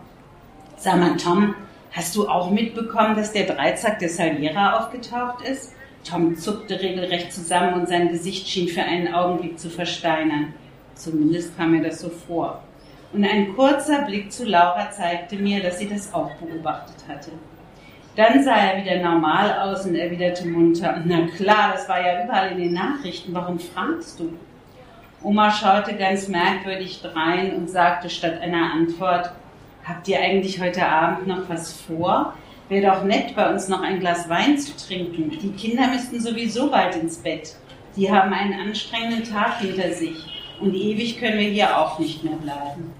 sag 0.77 0.99
mal 0.99 1.17
Tom, 1.17 1.55
hast 1.93 2.15
du 2.17 2.29
auch 2.29 2.51
mitbekommen, 2.51 3.17
dass 3.17 3.33
der 3.33 3.47
Dreizack 3.47 3.99
der 3.99 4.09
Saliera 4.09 4.79
aufgetaucht 4.79 5.43
ist? 5.43 5.75
Tom 6.04 6.37
zuckte 6.37 6.80
regelrecht 6.80 7.32
zusammen 7.32 7.75
und 7.75 7.88
sein 7.88 8.09
Gesicht 8.09 8.49
schien 8.49 8.68
für 8.68 8.82
einen 8.82 9.14
Augenblick 9.14 9.59
zu 9.59 9.71
versteinern. 9.71 10.54
Zumindest 10.94 11.56
kam 11.56 11.73
mir 11.73 11.82
das 11.82 12.00
so 12.00 12.09
vor. 12.09 12.62
Und 13.12 13.25
ein 13.25 13.54
kurzer 13.54 14.02
Blick 14.02 14.32
zu 14.32 14.44
Laura 14.44 14.90
zeigte 14.90 15.37
mir, 15.37 15.62
dass 15.62 15.78
sie 15.78 15.88
das 15.88 16.12
auch 16.12 16.30
beobachtet 16.37 16.97
hatte. 17.09 17.30
Dann 18.16 18.42
sah 18.42 18.56
er 18.56 18.82
wieder 18.82 19.02
normal 19.02 19.59
aus 19.61 19.87
und 19.87 19.94
erwiderte 19.94 20.47
munter, 20.47 21.02
na 21.04 21.26
klar, 21.28 21.73
das 21.73 21.88
war 21.88 22.00
ja 22.00 22.25
überall 22.25 22.52
in 22.52 22.59
den 22.59 22.75
Nachrichten, 22.75 23.32
warum 23.32 23.59
fragst 23.59 24.21
du? 24.21 24.32
Oma 25.23 25.50
schaute 25.50 25.94
ganz 25.94 26.28
merkwürdig 26.28 27.00
drein 27.00 27.54
und 27.54 27.71
sagte 27.71 28.11
statt 28.11 28.40
einer 28.40 28.73
Antwort, 28.73 29.32
habt 29.85 30.09
ihr 30.09 30.21
eigentlich 30.21 30.61
heute 30.61 30.87
Abend 30.87 31.26
noch 31.26 31.49
was 31.49 31.73
vor? 31.73 32.35
Wäre 32.69 32.95
doch 32.95 33.04
nett, 33.04 33.35
bei 33.35 33.52
uns 33.52 33.69
noch 33.69 33.83
ein 33.83 34.00
Glas 34.00 34.28
Wein 34.28 34.59
zu 34.59 34.76
trinken. 34.76 35.31
Die 35.31 35.52
Kinder 35.52 35.88
müssten 35.88 36.21
sowieso 36.21 36.71
bald 36.71 36.97
ins 36.97 37.19
Bett. 37.19 37.57
Die 37.97 38.11
haben 38.11 38.33
einen 38.33 38.54
anstrengenden 38.54 39.25
Tag 39.25 39.59
hinter 39.59 39.92
sich. 39.92 40.16
Und 40.61 40.75
ewig 40.75 41.19
können 41.19 41.38
wir 41.38 41.50
hier 41.50 41.76
auch 41.76 41.99
nicht 41.99 42.25
mehr 42.25 42.37
bleiben. 42.37 42.92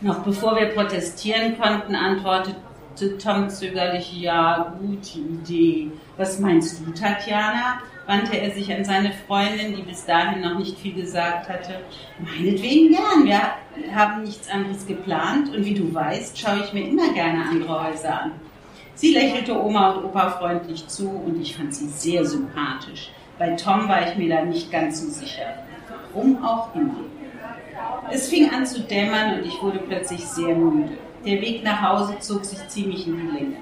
Noch 0.00 0.18
bevor 0.24 0.56
wir 0.56 0.66
protestieren 0.66 1.58
konnten, 1.58 1.94
antwortete 1.94 3.16
Tom 3.18 3.48
zögerlich, 3.48 4.12
ja, 4.12 4.74
gute 4.78 5.18
Idee. 5.18 5.90
Was 6.16 6.38
meinst 6.38 6.80
du, 6.80 6.92
Tatjana? 6.92 7.80
Wandte 8.06 8.38
er 8.38 8.50
sich 8.52 8.72
an 8.72 8.84
seine 8.84 9.12
Freundin, 9.12 9.74
die 9.76 9.82
bis 9.82 10.04
dahin 10.04 10.42
noch 10.42 10.58
nicht 10.58 10.78
viel 10.78 10.94
gesagt 10.94 11.48
hatte. 11.48 11.80
Meinetwegen 12.18 12.90
gern, 12.90 13.24
wir 13.24 13.94
haben 13.94 14.22
nichts 14.22 14.48
anderes 14.48 14.86
geplant 14.86 15.54
und 15.54 15.64
wie 15.64 15.74
du 15.74 15.92
weißt, 15.92 16.38
schaue 16.38 16.62
ich 16.64 16.72
mir 16.72 16.88
immer 16.88 17.12
gerne 17.12 17.44
andere 17.44 17.88
Häuser 17.88 18.22
an. 18.22 18.32
Sie 18.94 19.12
lächelte 19.12 19.60
Oma 19.62 19.90
und 19.90 20.04
Opa 20.06 20.30
freundlich 20.30 20.86
zu 20.88 21.08
und 21.10 21.40
ich 21.40 21.56
fand 21.56 21.74
sie 21.74 21.88
sehr 21.88 22.24
sympathisch. 22.24 23.10
Bei 23.38 23.50
Tom 23.50 23.88
war 23.88 24.08
ich 24.08 24.16
mir 24.16 24.34
da 24.34 24.42
nicht 24.42 24.72
ganz 24.72 25.02
so 25.02 25.08
sicher. 25.08 25.64
Warum 26.14 26.42
auch 26.42 26.74
immer. 26.74 26.94
Es 28.10 28.28
fing 28.28 28.50
an 28.50 28.64
zu 28.64 28.80
dämmern 28.80 29.38
und 29.38 29.46
ich 29.46 29.60
wurde 29.60 29.80
plötzlich 29.80 30.24
sehr 30.24 30.54
müde. 30.54 30.96
Der 31.26 31.40
Weg 31.40 31.62
nach 31.62 31.82
Hause 31.82 32.16
zog 32.20 32.44
sich 32.44 32.66
ziemlich 32.68 33.06
in 33.06 33.16
die 33.16 33.36
Länge. 33.36 33.56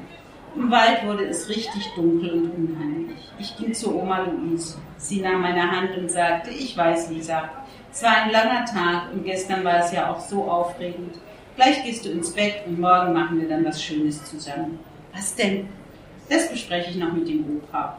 Im 0.56 0.70
Wald 0.70 1.04
wurde 1.04 1.26
es 1.26 1.49
richtig 1.49 1.84
dunkel 1.96 2.32
und 2.32 2.50
unheimlich. 2.50 3.18
Ich 3.38 3.56
ging 3.56 3.75
zu 3.75 3.96
Oma 3.96 4.20
Louise. 4.20 4.78
Sie 4.99 5.20
nahm 5.20 5.40
meine 5.40 5.68
Hand 5.68 5.96
und 5.99 6.11
sagte, 6.11 6.50
ich 6.50 6.76
weiß, 6.76 7.11
Lisa, 7.11 7.50
es 7.92 8.02
war 8.02 8.23
ein 8.23 8.30
langer 8.30 8.64
Tag 8.64 9.12
und 9.12 9.25
gestern 9.25 9.64
war 9.64 9.80
es 9.84 9.92
ja 9.92 10.12
auch 10.12 10.20
so 10.20 10.44
aufregend. 10.44 11.16
Gleich 11.56 11.82
gehst 11.82 12.04
du 12.04 12.11
ins 12.11 12.32
Bett 12.32 12.66
und 12.66 12.78
morgen 12.78 13.12
machen 13.12 13.40
wir 13.40 13.49
dann 13.49 13.64
was 13.64 13.82
Schönes 13.82 14.25
zusammen. 14.25 14.78
Was 15.12 15.34
denn? 15.34 15.68
Das 16.28 16.49
bespreche 16.49 16.90
ich 16.90 16.96
noch 16.96 17.12
mit 17.12 17.28
dem 17.28 17.44
Opa. 17.56 17.99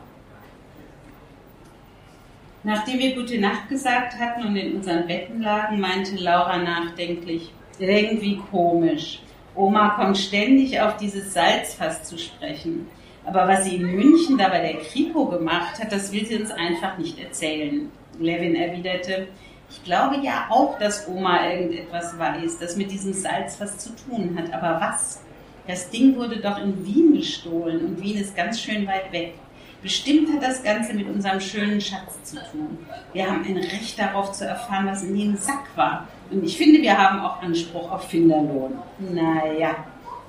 Nachdem 2.63 2.99
wir 2.99 3.15
gute 3.15 3.39
Nacht 3.39 3.69
gesagt 3.69 4.17
hatten 4.17 4.47
und 4.47 4.55
in 4.55 4.77
unseren 4.77 5.05
Betten 5.05 5.41
lagen, 5.41 5.79
meinte 5.79 6.15
Laura 6.15 6.57
nachdenklich, 6.57 7.53
irgendwie 7.79 8.41
komisch. 8.49 9.19
Oma 9.55 9.89
kommt 9.91 10.17
ständig 10.17 10.79
auf 10.81 10.97
dieses 10.97 11.33
Salzfass 11.33 12.03
zu 12.03 12.17
sprechen. 12.17 12.87
Aber 13.25 13.47
was 13.47 13.63
sie 13.63 13.77
in 13.77 13.95
München 13.95 14.37
da 14.37 14.49
bei 14.49 14.61
der 14.61 14.81
Kripo 14.81 15.25
gemacht 15.25 15.79
hat, 15.79 15.91
das 15.91 16.11
will 16.11 16.25
sie 16.25 16.37
uns 16.37 16.51
einfach 16.51 16.97
nicht 16.97 17.17
erzählen. 17.19 17.89
Levin 18.19 18.55
erwiderte, 18.55 19.27
ich 19.69 19.83
glaube 19.83 20.17
ja 20.21 20.47
auch, 20.49 20.77
dass 20.77 21.07
Oma 21.07 21.49
irgendetwas 21.49 22.17
weiß, 22.19 22.59
das 22.59 22.75
mit 22.75 22.91
diesem 22.91 23.13
Salzfass 23.13 23.77
zu 23.77 23.89
tun 23.95 24.37
hat. 24.37 24.53
Aber 24.53 24.79
was? 24.79 25.21
Das 25.67 25.89
Ding 25.89 26.15
wurde 26.15 26.37
doch 26.37 26.59
in 26.59 26.85
Wien 26.85 27.13
gestohlen 27.13 27.83
und 27.83 28.01
Wien 28.01 28.17
ist 28.17 28.35
ganz 28.35 28.61
schön 28.61 28.85
weit 28.85 29.11
weg. 29.11 29.33
Bestimmt 29.81 30.31
hat 30.33 30.43
das 30.43 30.63
Ganze 30.63 30.93
mit 30.93 31.07
unserem 31.07 31.39
schönen 31.39 31.81
Schatz 31.81 32.23
zu 32.23 32.37
tun. 32.51 32.77
Wir 33.13 33.29
haben 33.29 33.43
ein 33.45 33.57
Recht 33.57 33.97
darauf 33.97 34.31
zu 34.31 34.45
erfahren, 34.45 34.87
was 34.87 35.03
in 35.03 35.17
dem 35.17 35.37
Sack 35.37 35.65
war. 35.75 36.07
Und 36.31 36.43
ich 36.43 36.57
finde, 36.57 36.81
wir 36.81 36.97
haben 36.97 37.19
auch 37.21 37.41
Anspruch 37.41 37.91
auf 37.91 38.07
Finderlohn. 38.07 38.73
Naja, 38.99 39.75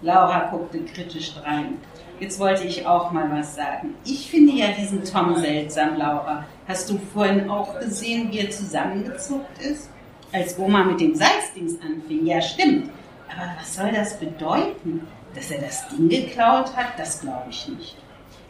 Laura 0.03 0.50
guckte 0.50 0.81
kritisch 0.81 1.35
rein. 1.45 1.79
Jetzt 2.21 2.38
wollte 2.38 2.65
ich 2.65 2.87
auch 2.87 3.11
mal 3.11 3.31
was 3.31 3.55
sagen. 3.55 3.95
Ich 4.05 4.31
finde 4.31 4.53
ja 4.53 4.69
diesen 4.69 5.05
Tom 5.05 5.37
seltsam, 5.37 5.97
Laura. 5.97 6.45
Hast 6.67 6.88
du 6.88 6.99
vorhin 7.12 7.50
auch 7.50 7.79
gesehen, 7.79 8.31
wie 8.31 8.41
er 8.41 8.50
zusammengezuckt 8.50 9.61
ist? 9.61 9.91
Als 10.33 10.59
Oma 10.59 10.85
mit 10.85 11.00
dem 11.00 11.15
Salzdings 11.15 11.75
anfing. 11.83 12.26
Ja, 12.26 12.41
stimmt. 12.41 12.91
Aber 13.29 13.50
was 13.59 13.75
soll 13.75 13.93
das 13.93 14.19
bedeuten? 14.19 15.07
Dass 15.35 15.50
er 15.50 15.61
das 15.61 15.87
Ding 15.88 16.09
geklaut 16.09 16.75
hat, 16.75 16.99
das 16.99 17.21
glaube 17.21 17.50
ich 17.50 17.69
nicht. 17.69 17.97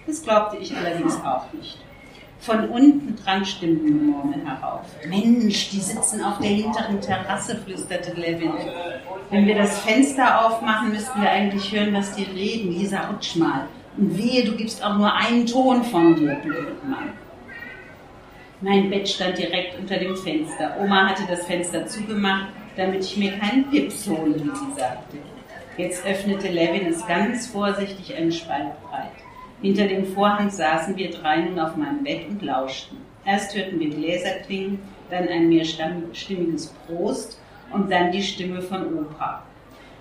Das 0.06 0.22
glaubte 0.22 0.56
ich 0.58 0.74
allerdings 0.76 1.16
auch 1.24 1.52
nicht. 1.52 1.78
Von 2.46 2.68
unten 2.68 3.16
drang 3.16 3.44
Stimmenmurmel 3.44 4.46
herauf. 4.46 4.82
Mensch, 5.08 5.70
die 5.70 5.80
sitzen 5.80 6.22
auf 6.22 6.38
der 6.38 6.50
hinteren 6.50 7.00
Terrasse, 7.00 7.56
flüsterte 7.56 8.12
Levin. 8.12 8.52
Wenn 9.30 9.48
wir 9.48 9.56
das 9.56 9.80
Fenster 9.80 10.46
aufmachen, 10.46 10.90
müssten 10.90 11.20
wir 11.20 11.28
eigentlich 11.28 11.72
hören, 11.72 11.92
was 11.92 12.14
die 12.14 12.22
reden. 12.22 12.70
Lisa, 12.70 13.08
rutsch 13.08 13.34
mal. 13.34 13.66
Und 13.96 14.16
wehe, 14.16 14.44
du 14.44 14.52
gibst 14.52 14.80
auch 14.84 14.96
nur 14.96 15.12
einen 15.12 15.44
Ton 15.44 15.82
von 15.82 16.14
dir, 16.14 16.36
Blödmann. 16.36 17.14
Mein 18.60 18.90
Bett 18.90 19.08
stand 19.08 19.36
direkt 19.38 19.80
unter 19.80 19.96
dem 19.96 20.16
Fenster. 20.16 20.76
Oma 20.80 21.08
hatte 21.08 21.24
das 21.28 21.44
Fenster 21.46 21.84
zugemacht, 21.86 22.46
damit 22.76 23.02
ich 23.02 23.16
mir 23.16 23.36
keinen 23.38 23.68
Pips 23.70 24.06
hole, 24.06 24.36
wie 24.36 24.50
sie 24.50 24.80
sagte. 24.80 25.16
Jetzt 25.76 26.06
öffnete 26.06 26.46
Levin 26.46 26.86
es 26.86 27.04
ganz 27.08 27.48
vorsichtig 27.48 28.16
einen 28.16 28.30
Spalt 28.30 28.80
breit. 28.88 29.25
Hinter 29.62 29.88
dem 29.88 30.06
Vorhang 30.06 30.50
saßen 30.50 30.96
wir 30.96 31.10
drei 31.10 31.40
nun 31.40 31.58
auf 31.58 31.76
meinem 31.76 32.04
Bett 32.04 32.28
und 32.28 32.42
lauschten. 32.42 32.98
Erst 33.24 33.56
hörten 33.56 33.80
wir 33.80 33.90
Gläser 33.90 34.40
klingen, 34.46 34.78
dann 35.10 35.28
ein 35.28 35.48
mehrstimmiges 35.48 36.74
Prost 36.86 37.40
und 37.72 37.90
dann 37.90 38.12
die 38.12 38.22
Stimme 38.22 38.60
von 38.60 38.98
Opa. 38.98 39.42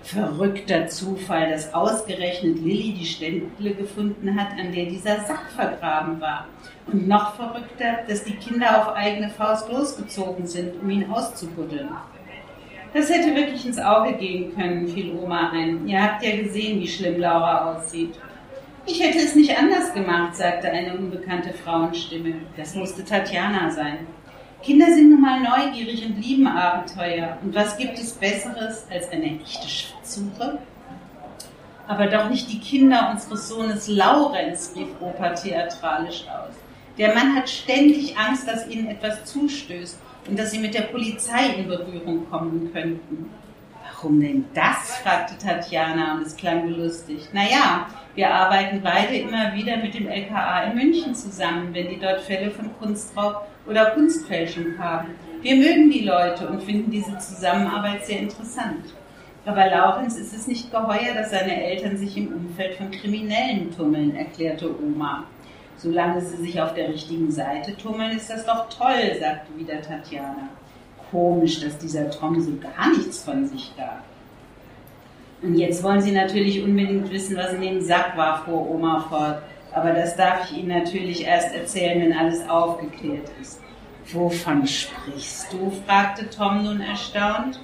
Verrückter 0.02 0.86
Zufall, 0.86 1.50
dass 1.50 1.74
ausgerechnet 1.74 2.58
Lilly 2.58 2.92
die 2.92 3.06
Stelle 3.06 3.74
gefunden 3.74 4.40
hat, 4.40 4.52
an 4.52 4.70
der 4.72 4.86
dieser 4.86 5.20
Sack 5.24 5.50
vergraben 5.56 6.20
war. 6.20 6.46
Und 6.86 7.08
noch 7.08 7.34
verrückter, 7.34 8.04
dass 8.06 8.22
die 8.22 8.36
Kinder 8.36 8.80
auf 8.80 8.94
eigene 8.94 9.30
Faust 9.30 9.68
losgezogen 9.72 10.46
sind, 10.46 10.80
um 10.80 10.88
ihn 10.90 11.10
auszubuddeln. 11.10 11.88
Das 12.94 13.10
hätte 13.10 13.34
wirklich 13.34 13.66
ins 13.66 13.80
Auge 13.80 14.12
gehen 14.12 14.54
können, 14.54 14.86
fiel 14.86 15.12
Oma 15.16 15.50
ein. 15.50 15.88
Ihr 15.88 16.00
habt 16.00 16.22
ja 16.22 16.36
gesehen, 16.36 16.80
wie 16.80 16.86
schlimm 16.86 17.18
Laura 17.18 17.72
aussieht. 17.74 18.14
Ich 18.88 19.02
hätte 19.02 19.18
es 19.18 19.34
nicht 19.34 19.58
anders 19.58 19.92
gemacht, 19.92 20.36
sagte 20.36 20.70
eine 20.70 20.96
unbekannte 20.96 21.52
Frauenstimme. 21.52 22.34
Das 22.56 22.76
musste 22.76 23.04
Tatjana 23.04 23.68
sein. 23.70 24.06
Kinder 24.62 24.86
sind 24.86 25.10
nun 25.10 25.20
mal 25.20 25.40
neugierig 25.40 26.06
und 26.06 26.22
lieben 26.22 26.46
Abenteuer. 26.46 27.36
Und 27.42 27.52
was 27.52 27.76
gibt 27.76 27.98
es 27.98 28.12
Besseres 28.12 28.86
als 28.88 29.10
eine 29.10 29.40
echte 29.40 29.68
Schatzsuche? 29.68 30.58
Aber 31.88 32.06
doch 32.06 32.30
nicht 32.30 32.50
die 32.50 32.60
Kinder 32.60 33.10
unseres 33.12 33.48
Sohnes 33.48 33.88
Laurenz, 33.88 34.72
rief 34.76 34.88
Opa 35.00 35.30
theatralisch 35.30 36.24
aus. 36.28 36.54
Der 36.96 37.12
Mann 37.12 37.34
hat 37.34 37.50
ständig 37.50 38.16
Angst, 38.16 38.46
dass 38.46 38.68
ihnen 38.68 38.86
etwas 38.86 39.24
zustößt 39.24 39.98
und 40.28 40.38
dass 40.38 40.52
sie 40.52 40.58
mit 40.58 40.74
der 40.74 40.82
Polizei 40.82 41.48
in 41.58 41.68
Berührung 41.68 42.28
kommen 42.30 42.70
könnten. 42.72 43.30
Warum 43.96 44.20
denn 44.20 44.44
das? 44.52 44.98
fragte 44.98 45.38
Tatjana 45.38 46.16
und 46.16 46.26
es 46.26 46.36
klang 46.36 46.66
belustigt. 46.66 47.32
Naja, 47.32 47.86
wir 48.14 48.30
arbeiten 48.30 48.82
beide 48.82 49.16
immer 49.16 49.54
wieder 49.54 49.78
mit 49.78 49.94
dem 49.94 50.06
LKA 50.06 50.64
in 50.64 50.74
München 50.76 51.14
zusammen, 51.14 51.72
wenn 51.72 51.88
die 51.88 51.98
dort 51.98 52.20
Fälle 52.20 52.50
von 52.50 52.70
Kunstraub 52.78 53.46
oder 53.66 53.92
Kunstfälschung 53.92 54.78
haben. 54.78 55.14
Wir 55.40 55.56
mögen 55.56 55.90
die 55.90 56.04
Leute 56.04 56.46
und 56.46 56.62
finden 56.62 56.90
diese 56.90 57.16
Zusammenarbeit 57.18 58.04
sehr 58.04 58.20
interessant. 58.20 58.84
Aber 59.46 59.66
Laurenz 59.66 60.16
ist 60.16 60.34
es 60.34 60.46
nicht 60.46 60.70
geheuer, 60.70 61.14
dass 61.14 61.30
seine 61.30 61.64
Eltern 61.64 61.96
sich 61.96 62.16
im 62.18 62.34
Umfeld 62.34 62.74
von 62.74 62.90
Kriminellen 62.90 63.74
tummeln, 63.74 64.14
erklärte 64.14 64.74
Oma. 64.78 65.24
Solange 65.78 66.20
sie 66.20 66.36
sich 66.36 66.60
auf 66.60 66.74
der 66.74 66.90
richtigen 66.90 67.30
Seite 67.30 67.74
tummeln, 67.76 68.16
ist 68.16 68.28
das 68.28 68.44
doch 68.44 68.68
toll, 68.68 69.16
sagte 69.18 69.56
wieder 69.56 69.80
Tatjana. 69.80 70.48
Komisch, 71.10 71.60
dass 71.60 71.78
dieser 71.78 72.10
Tom 72.10 72.40
so 72.40 72.52
gar 72.56 72.90
nichts 72.90 73.22
von 73.22 73.46
sich 73.46 73.72
gab. 73.76 74.02
Und 75.42 75.54
jetzt 75.56 75.82
wollen 75.82 76.00
Sie 76.00 76.12
natürlich 76.12 76.62
unbedingt 76.62 77.10
wissen, 77.10 77.36
was 77.36 77.52
in 77.52 77.60
dem 77.60 77.80
Sack 77.80 78.16
war, 78.16 78.44
fuhr 78.44 78.70
Oma 78.70 79.00
fort. 79.08 79.42
Aber 79.72 79.92
das 79.92 80.16
darf 80.16 80.50
ich 80.50 80.58
Ihnen 80.58 80.68
natürlich 80.68 81.24
erst 81.24 81.54
erzählen, 81.54 82.00
wenn 82.00 82.16
alles 82.16 82.48
aufgeklärt 82.48 83.30
ist. 83.40 83.60
Wovon 84.12 84.66
sprichst 84.66 85.52
du? 85.52 85.70
fragte 85.86 86.30
Tom 86.30 86.64
nun 86.64 86.80
erstaunt. 86.80 87.60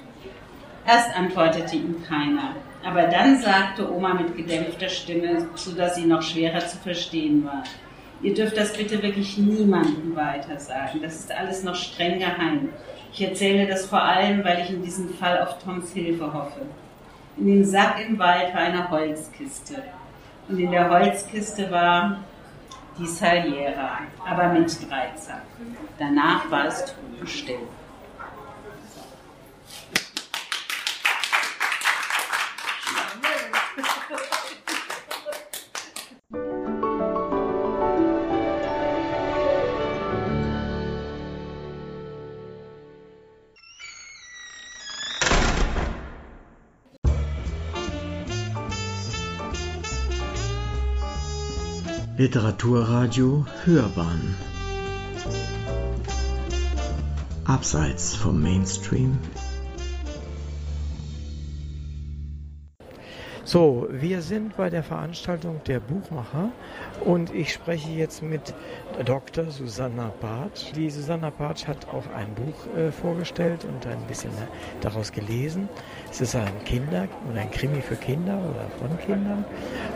Erst 0.85 1.15
antwortete 1.15 1.77
ihm 1.77 2.03
keiner. 2.03 2.55
Aber 2.83 3.03
dann 3.03 3.39
sagte 3.39 3.89
Oma 3.91 4.13
mit 4.13 4.35
gedämpfter 4.35 4.89
Stimme, 4.89 5.47
so 5.55 5.71
dass 5.71 5.95
sie 5.95 6.05
noch 6.05 6.21
schwerer 6.21 6.59
zu 6.59 6.77
verstehen 6.77 7.45
war. 7.45 7.63
Ihr 8.21 8.33
dürft 8.33 8.57
das 8.57 8.73
bitte 8.73 9.01
wirklich 9.01 9.37
niemandem 9.37 10.15
weiter 10.15 10.59
sagen. 10.59 10.99
Das 11.01 11.15
ist 11.15 11.31
alles 11.31 11.63
noch 11.63 11.75
streng 11.75 12.19
geheim. 12.19 12.69
Ich 13.13 13.21
erzähle 13.21 13.67
das 13.67 13.85
vor 13.85 14.01
allem, 14.01 14.43
weil 14.43 14.61
ich 14.61 14.71
in 14.71 14.81
diesem 14.81 15.13
Fall 15.13 15.39
auf 15.43 15.61
Toms 15.63 15.93
Hilfe 15.93 16.33
hoffe. 16.33 16.61
In 17.37 17.45
dem 17.45 17.63
Sack 17.63 17.99
im 17.99 18.17
Wald 18.17 18.55
war 18.55 18.61
eine 18.61 18.89
Holzkiste. 18.89 19.83
Und 20.49 20.57
in 20.57 20.71
der 20.71 20.89
Holzkiste 20.89 21.69
war 21.69 22.23
die 22.97 23.05
Saliera, 23.05 23.99
aber 24.27 24.49
mit 24.49 24.65
Dreizack. 24.89 25.43
Danach 25.99 26.49
war 26.49 26.65
es 26.65 26.85
totenstill. 26.85 27.59
Literaturradio 52.15 53.43
Hörbahn 53.65 54.35
Abseits 57.45 58.15
vom 58.15 58.39
Mainstream 58.39 59.17
So, 63.43 63.87
wir 63.89 64.21
sind 64.21 64.55
bei 64.55 64.69
der 64.69 64.83
Veranstaltung 64.83 65.61
der 65.65 65.79
Buchmacher 65.79 66.51
und 67.03 67.33
ich 67.33 67.51
spreche 67.51 67.89
jetzt 67.89 68.21
mit 68.21 68.53
Dr. 69.05 69.49
Susanna 69.49 70.13
Bartsch. 70.21 70.71
Die 70.75 70.91
Susanna 70.91 71.31
Bartsch 71.31 71.67
hat 71.67 71.87
auch 71.89 72.05
ein 72.15 72.33
Buch 72.35 72.77
äh, 72.77 72.91
vorgestellt 72.91 73.65
und 73.65 73.87
ein 73.87 73.99
bisschen 74.07 74.31
daraus 74.81 75.11
gelesen. 75.11 75.67
Es 76.11 76.21
ist 76.21 76.35
ein 76.35 76.63
Kinder- 76.63 77.07
und 77.27 77.37
ein 77.39 77.49
Krimi 77.49 77.81
für 77.81 77.95
Kinder 77.95 78.37
oder 78.37 78.69
von 78.77 78.99
Kindern 78.99 79.45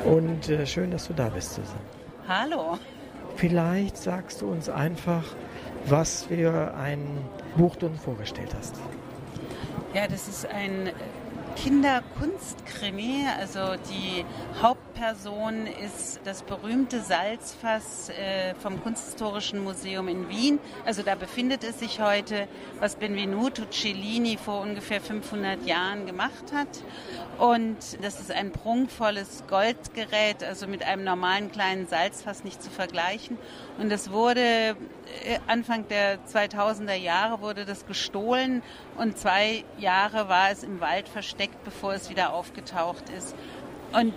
und 0.04 0.50
äh, 0.50 0.66
schön, 0.66 0.90
dass 0.90 1.08
du 1.08 1.14
da 1.14 1.30
bist, 1.30 1.54
Susanna. 1.54 2.07
Hallo. 2.28 2.78
Vielleicht 3.38 3.96
sagst 3.96 4.42
du 4.42 4.52
uns 4.52 4.68
einfach, 4.68 5.24
was 5.86 6.24
für 6.24 6.74
ein 6.76 7.08
Buch 7.56 7.78
du 7.78 7.86
uns 7.86 7.98
vorgestellt 7.98 8.54
hast. 8.58 8.76
Ja, 9.94 10.08
das 10.10 10.28
ist 10.28 10.46
ein 10.46 10.92
Kinderkunstkrimi. 11.64 13.26
Also 13.40 13.60
die 13.90 14.24
Hauptperson 14.62 15.66
ist 15.66 16.22
das 16.24 16.44
berühmte 16.44 17.02
Salzfass 17.02 18.10
äh, 18.10 18.54
vom 18.56 18.82
Kunsthistorischen 18.84 19.64
Museum 19.64 20.08
in 20.08 20.30
Wien. 20.30 20.60
Also 20.86 21.02
da 21.02 21.16
befindet 21.16 21.64
es 21.64 21.80
sich 21.80 22.00
heute, 22.00 22.48
was 22.80 22.96
Benvenuto 22.96 23.64
Cellini 23.72 24.38
vor 24.38 24.62
ungefähr 24.62 25.02
500 25.02 25.66
Jahren 25.66 26.06
gemacht 26.06 26.54
hat. 26.54 26.68
Und 27.40 27.78
das 28.02 28.20
ist 28.20 28.32
ein 28.32 28.52
prunkvolles 28.52 29.44
Goldgerät, 29.48 30.44
also 30.44 30.68
mit 30.68 30.84
einem 30.84 31.04
normalen 31.04 31.52
kleinen 31.52 31.88
Salzfass 31.88 32.44
nicht 32.44 32.62
zu 32.62 32.70
vergleichen. 32.70 33.38
Und 33.80 33.92
das 33.92 34.12
wurde 34.12 34.76
äh, 35.24 35.40
Anfang 35.48 35.88
der 35.88 36.20
2000er 36.26 36.94
Jahre 36.94 37.42
wurde 37.42 37.66
das 37.66 37.86
gestohlen 37.86 38.62
und 38.98 39.18
zwei 39.18 39.64
Jahre 39.78 40.30
war 40.30 40.52
es 40.52 40.64
im 40.64 40.82
Wald 40.82 41.08
versteckt, 41.08 41.64
bevor 41.64 41.94
es 41.94 42.10
wieder 42.10 42.34
aufgetaucht 42.34 43.10
ist. 43.10 43.36
Und 43.94 44.14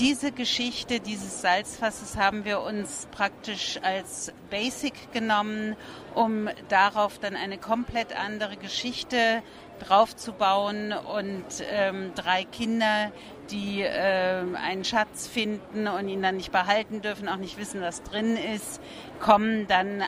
diese 0.00 0.32
Geschichte 0.32 0.98
dieses 0.98 1.40
Salzfasses 1.40 2.16
haben 2.16 2.44
wir 2.44 2.62
uns 2.62 3.06
praktisch 3.12 3.78
als 3.82 4.32
Basic 4.50 5.12
genommen, 5.12 5.76
um 6.16 6.48
darauf 6.68 7.20
dann 7.20 7.36
eine 7.36 7.58
komplett 7.58 8.18
andere 8.18 8.56
Geschichte 8.56 9.40
draufzubauen 9.78 10.92
und 10.92 11.44
ähm, 11.70 12.10
drei 12.16 12.42
Kinder, 12.42 13.12
die 13.50 13.82
äh, 13.82 14.42
einen 14.56 14.84
Schatz 14.84 15.28
finden 15.28 15.86
und 15.86 16.08
ihn 16.08 16.22
dann 16.22 16.38
nicht 16.38 16.50
behalten 16.50 17.00
dürfen, 17.00 17.28
auch 17.28 17.36
nicht 17.36 17.56
wissen, 17.56 17.80
was 17.80 18.02
drin 18.02 18.36
ist, 18.36 18.80
kommen 19.20 19.68
dann 19.68 20.02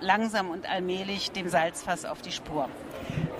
langsam 0.00 0.50
und 0.50 0.68
allmählich 0.68 1.30
dem 1.30 1.48
Salzfass 1.48 2.04
auf 2.04 2.20
die 2.20 2.32
Spur. 2.32 2.68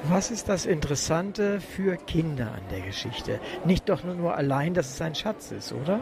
Was 0.05 0.31
ist 0.31 0.49
das 0.49 0.65
Interessante 0.65 1.61
für 1.61 1.97
Kinder 1.97 2.53
an 2.53 2.63
der 2.71 2.81
Geschichte? 2.81 3.39
Nicht 3.65 3.89
doch 3.89 4.03
nur 4.03 4.35
allein, 4.35 4.73
dass 4.73 4.95
es 4.95 5.01
ein 5.03 5.15
Schatz 5.15 5.53
ist, 5.53 5.73
oder? 5.73 6.01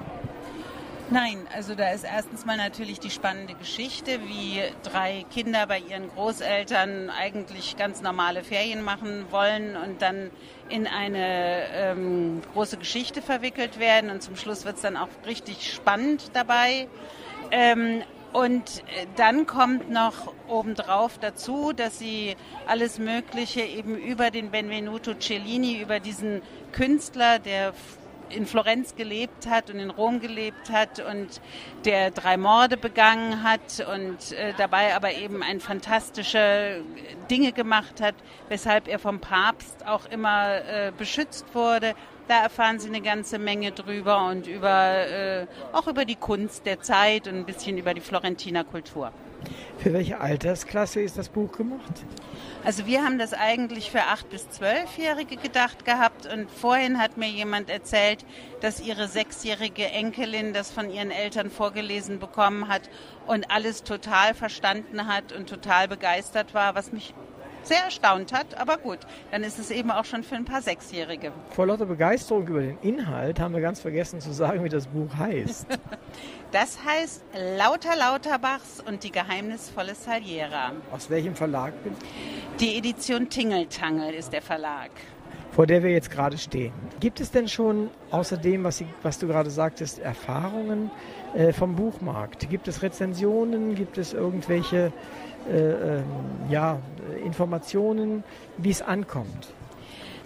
Nein, 1.11 1.47
also 1.55 1.75
da 1.75 1.91
ist 1.91 2.05
erstens 2.05 2.45
mal 2.45 2.57
natürlich 2.57 3.01
die 3.01 3.11
spannende 3.11 3.55
Geschichte, 3.55 4.21
wie 4.27 4.61
drei 4.83 5.25
Kinder 5.33 5.67
bei 5.67 5.79
ihren 5.81 6.09
Großeltern 6.11 7.11
eigentlich 7.11 7.77
ganz 7.77 8.03
normale 8.03 8.45
Ferien 8.45 8.83
machen 8.83 9.25
wollen 9.31 9.75
und 9.77 10.01
dann 10.01 10.31
in 10.69 10.87
eine 10.87 11.63
ähm, 11.73 12.43
große 12.53 12.77
Geschichte 12.77 13.21
verwickelt 13.21 13.81
werden 13.81 14.11
und 14.11 14.23
zum 14.23 14.37
Schluss 14.37 14.65
wird 14.65 14.77
es 14.77 14.83
dann 14.83 14.97
auch 14.97 15.09
richtig 15.27 15.73
spannend 15.73 16.31
dabei. 16.35 16.89
Ähm, 17.51 18.03
und 18.33 18.81
äh, 18.81 19.07
dann 19.17 19.47
kommt 19.47 19.91
noch 19.91 20.33
obendrauf 20.49 21.19
dazu, 21.19 21.73
dass 21.73 21.99
sie 21.99 22.37
alles 22.67 22.99
Mögliche 22.99 23.63
eben 23.63 23.97
über 23.97 24.31
den 24.31 24.51
Benvenuto 24.51 25.15
Cellini, 25.15 25.81
über 25.81 26.01
diesen 26.01 26.43
Künstler, 26.73 27.39
der 27.39 27.73
in 28.31 28.47
Florenz 28.47 28.95
gelebt 28.95 29.47
hat 29.49 29.71
und 29.71 29.79
in 29.79 29.91
Rom 29.91 30.21
gelebt 30.21 30.71
hat 30.71 31.01
und 31.01 31.41
der 31.85 32.11
drei 32.11 32.37
Morde 32.37 32.77
begangen 32.77 33.43
hat 33.43 33.87
und 33.93 34.33
äh, 34.33 34.53
dabei 34.57 34.95
aber 34.95 35.13
eben 35.13 35.43
ein 35.43 35.61
fantastische 35.61 36.83
Dinge 37.31 37.53
gemacht 37.53 38.01
hat, 38.01 38.15
weshalb 38.49 38.89
er 38.89 38.99
vom 38.99 39.21
Papst 39.21 39.87
auch 39.87 40.07
immer 40.07 40.57
äh, 40.57 40.93
beschützt 40.97 41.55
wurde. 41.55 41.95
Da 42.29 42.43
erfahren 42.43 42.79
Sie 42.79 42.89
eine 42.89 43.01
ganze 43.01 43.39
Menge 43.39 43.73
drüber 43.73 44.27
und 44.27 44.47
über, 44.47 45.07
äh, 45.09 45.47
auch 45.73 45.87
über 45.87 46.05
die 46.05 46.17
Kunst 46.17 46.67
der 46.67 46.81
Zeit 46.81 47.27
und 47.27 47.37
ein 47.37 47.47
bisschen 47.47 47.79
über 47.79 47.95
die 47.95 48.03
Florentiner 48.03 48.65
Kultur. 48.65 49.13
Für 49.79 49.93
welche 49.93 50.21
Altersklasse 50.21 51.01
ist 51.01 51.17
das 51.17 51.29
Buch 51.29 51.53
gemacht? 51.53 52.05
Also 52.65 52.87
wir 52.87 53.05
haben 53.05 53.19
das 53.19 53.33
eigentlich 53.33 53.91
für 53.91 54.03
acht 54.03 54.29
bis 54.29 54.51
zwölfjährige 54.51 55.37
gedacht 55.37 55.85
gehabt 55.85 56.27
und 56.27 56.51
vorhin 56.51 56.99
hat 56.99 57.17
mir 57.17 57.29
jemand 57.29 57.71
erzählt, 57.71 58.25
dass 58.61 58.81
ihre 58.81 59.07
sechsjährige 59.07 59.87
Enkelin 59.87 60.53
das 60.53 60.71
von 60.71 60.91
ihren 60.91 61.13
Eltern 61.13 61.51
vorgelesen 61.51 62.19
bekommen 62.19 62.69
hat 62.69 62.91
und 63.27 63.51
alles 63.51 63.85
total 63.85 64.35
verstanden 64.35 65.07
hat 65.07 65.33
und 65.33 65.49
total 65.49 65.87
begeistert 65.87 66.53
war, 66.55 66.75
was 66.75 66.93
mich 66.93 67.15
sehr 67.69 67.85
erstaunt 67.85 68.33
hat. 68.33 68.59
Aber 68.59 68.77
gut, 68.79 68.99
dann 69.31 69.45
ist 69.45 69.59
es 69.59 69.71
eben 69.71 69.91
auch 69.91 70.05
schon 70.05 70.25
für 70.25 70.35
ein 70.35 70.45
paar 70.45 70.63
Sechsjährige. 70.63 71.33
Vor 71.51 71.67
lauter 71.67 71.87
Begeisterung 71.87 72.47
über 72.49 72.61
den 72.61 72.79
Inhalt 72.83 73.39
haben 73.39 73.55
wir 73.55 73.61
ganz 73.61 73.81
vergessen 73.81 74.21
zu 74.21 74.33
sagen, 74.33 74.65
wie 74.65 74.69
das 74.69 74.87
Buch 74.87 75.15
heißt. 75.17 75.67
das 76.53 76.79
heißt 76.85 77.23
Lauter 77.57 77.97
Lauterbachs 77.97 78.83
und 78.85 79.05
die 79.05 79.13
geheimnisvolle 79.13 79.95
Saliera. 79.95 80.73
Aus 80.91 81.09
welchem 81.11 81.37
Verlag? 81.37 81.73
Die 82.59 82.77
Edition 82.79 83.29
Tingeltangel 83.29 84.15
ist 84.15 84.33
der 84.33 84.43
Verlag 84.43 84.91
vor 85.59 85.67
der 85.67 85.83
wir 85.83 85.91
jetzt 85.91 86.13
gerade 86.13 86.39
stehen. 86.39 86.73
Gibt 87.01 87.19
es 87.19 87.33
denn 87.33 87.49
schon 87.49 87.91
außerdem, 88.13 88.63
was, 88.63 88.85
was 89.03 89.19
du 89.19 89.27
gerade 89.27 89.51
sagtest, 89.51 89.99
Erfahrungen 89.99 90.89
äh, 91.35 91.53
vom 91.53 91.75
Buchmarkt? 91.75 92.49
Gibt 92.49 92.69
es 92.69 92.81
Rezensionen? 92.81 93.75
Gibt 93.75 93.99
es 93.99 94.13
irgendwelche 94.13 94.93
äh, 95.49 95.97
ähm, 95.97 96.05
ja, 96.51 96.79
Informationen, 97.25 98.25
wie 98.57 98.71
es 98.71 98.83
ankommt? 98.83 99.55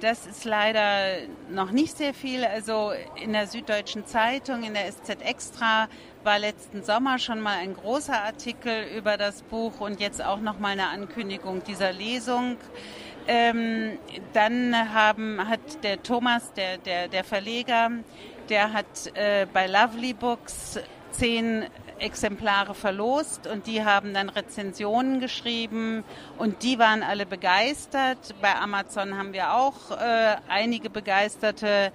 Das 0.00 0.26
ist 0.26 0.44
leider 0.44 1.18
noch 1.48 1.70
nicht 1.70 1.96
sehr 1.96 2.12
viel. 2.12 2.44
Also 2.44 2.90
in 3.22 3.32
der 3.32 3.46
Süddeutschen 3.46 4.04
Zeitung, 4.04 4.64
in 4.64 4.74
der 4.74 4.90
SZ 4.90 5.22
Extra 5.24 5.86
war 6.24 6.40
letzten 6.40 6.82
Sommer 6.82 7.20
schon 7.20 7.40
mal 7.40 7.58
ein 7.58 7.74
großer 7.74 8.20
Artikel 8.20 8.84
über 8.96 9.16
das 9.16 9.42
Buch 9.42 9.80
und 9.80 10.00
jetzt 10.00 10.24
auch 10.24 10.40
noch 10.40 10.58
mal 10.58 10.70
eine 10.70 10.88
Ankündigung 10.88 11.62
dieser 11.62 11.92
Lesung. 11.92 12.56
Ähm, 13.28 13.98
dann 14.32 14.74
haben, 14.92 15.48
hat 15.48 15.84
der 15.84 16.02
Thomas, 16.02 16.52
der, 16.54 16.78
der, 16.78 17.06
der 17.06 17.22
Verleger, 17.22 17.90
der 18.48 18.72
hat 18.72 19.14
äh, 19.14 19.46
bei 19.52 19.68
Lovely 19.68 20.14
Books 20.14 20.80
zehn 21.12 21.66
Exemplare 22.02 22.74
verlost 22.74 23.46
und 23.46 23.66
die 23.66 23.84
haben 23.84 24.12
dann 24.12 24.28
Rezensionen 24.28 25.20
geschrieben 25.20 26.04
und 26.36 26.62
die 26.62 26.78
waren 26.78 27.02
alle 27.02 27.26
begeistert. 27.26 28.34
Bei 28.40 28.56
Amazon 28.56 29.16
haben 29.16 29.32
wir 29.32 29.54
auch 29.54 29.92
äh, 29.92 30.36
einige 30.48 30.90
begeisterte 30.90 31.92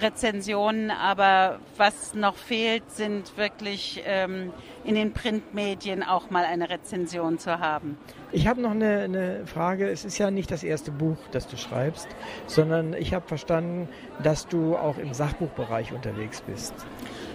Rezensionen, 0.00 0.90
aber 0.90 1.58
was 1.76 2.14
noch 2.14 2.36
fehlt, 2.36 2.90
sind 2.90 3.36
wirklich 3.36 4.02
ähm, 4.06 4.52
in 4.84 4.94
den 4.94 5.12
Printmedien 5.12 6.02
auch 6.02 6.30
mal 6.30 6.44
eine 6.44 6.70
Rezension 6.70 7.38
zu 7.38 7.58
haben. 7.58 7.98
Ich 8.32 8.46
habe 8.46 8.60
noch 8.60 8.72
eine, 8.72 9.02
eine, 9.02 9.46
Frage. 9.46 9.88
Es 9.88 10.04
ist 10.04 10.18
ja 10.18 10.30
nicht 10.30 10.50
das 10.50 10.62
erste 10.62 10.90
Buch, 10.90 11.16
das 11.32 11.46
du 11.48 11.56
schreibst, 11.56 12.08
sondern 12.46 12.92
ich 12.94 13.14
habe 13.14 13.26
verstanden, 13.26 13.88
dass 14.22 14.46
du 14.46 14.76
auch 14.76 14.98
im 14.98 15.14
Sachbuchbereich 15.14 15.92
unterwegs 15.92 16.40
bist. 16.42 16.74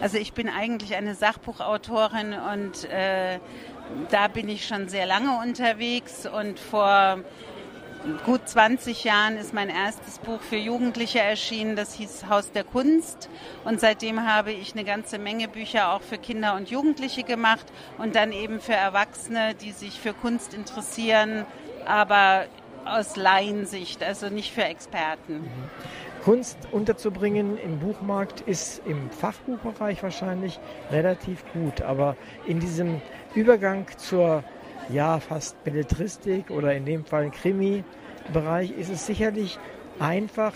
Also 0.01 0.17
ich 0.17 0.33
bin 0.33 0.49
eigentlich 0.49 0.95
eine 0.95 1.15
Sachbuchautorin 1.15 2.33
und 2.53 2.89
äh, 2.89 3.39
da 4.09 4.27
bin 4.27 4.49
ich 4.49 4.67
schon 4.67 4.89
sehr 4.89 5.05
lange 5.05 5.39
unterwegs 5.41 6.27
und 6.27 6.59
vor 6.59 7.19
gut 8.25 8.47
20 8.47 9.03
Jahren 9.03 9.37
ist 9.37 9.53
mein 9.53 9.69
erstes 9.69 10.19
Buch 10.19 10.41
für 10.41 10.55
Jugendliche 10.55 11.19
erschienen, 11.19 11.75
das 11.75 11.93
hieß 11.93 12.25
Haus 12.29 12.51
der 12.51 12.63
Kunst. 12.63 13.29
Und 13.63 13.79
seitdem 13.79 14.25
habe 14.25 14.51
ich 14.51 14.73
eine 14.73 14.83
ganze 14.83 15.19
Menge 15.19 15.47
Bücher 15.47 15.93
auch 15.93 16.01
für 16.01 16.17
Kinder 16.17 16.55
und 16.55 16.69
Jugendliche 16.69 17.23
gemacht 17.23 17.65
und 17.97 18.15
dann 18.15 18.31
eben 18.31 18.59
für 18.59 18.73
Erwachsene, 18.73 19.55
die 19.55 19.71
sich 19.71 19.99
für 19.99 20.13
Kunst 20.13 20.53
interessieren, 20.53 21.45
aber 21.85 22.45
aus 22.85 23.15
Laiensicht, 23.15 24.03
also 24.03 24.29
nicht 24.29 24.51
für 24.51 24.63
Experten. 24.63 25.47
Kunst 26.23 26.57
unterzubringen 26.71 27.57
im 27.57 27.79
Buchmarkt 27.79 28.41
ist 28.41 28.81
im 28.85 29.09
Fachbuchbereich 29.09 30.03
wahrscheinlich 30.03 30.59
relativ 30.91 31.43
gut, 31.53 31.81
aber 31.81 32.15
in 32.45 32.59
diesem 32.59 33.01
Übergang 33.33 33.85
zur 33.97 34.43
ja 34.91 35.19
fast 35.19 35.63
Belletristik 35.63 36.51
oder 36.51 36.73
in 36.73 36.85
dem 36.85 37.05
Fall 37.05 37.31
Krimi-Bereich 37.31 38.71
ist 38.71 38.89
es 38.89 39.05
sicherlich 39.05 39.59
einfach, 39.99 40.53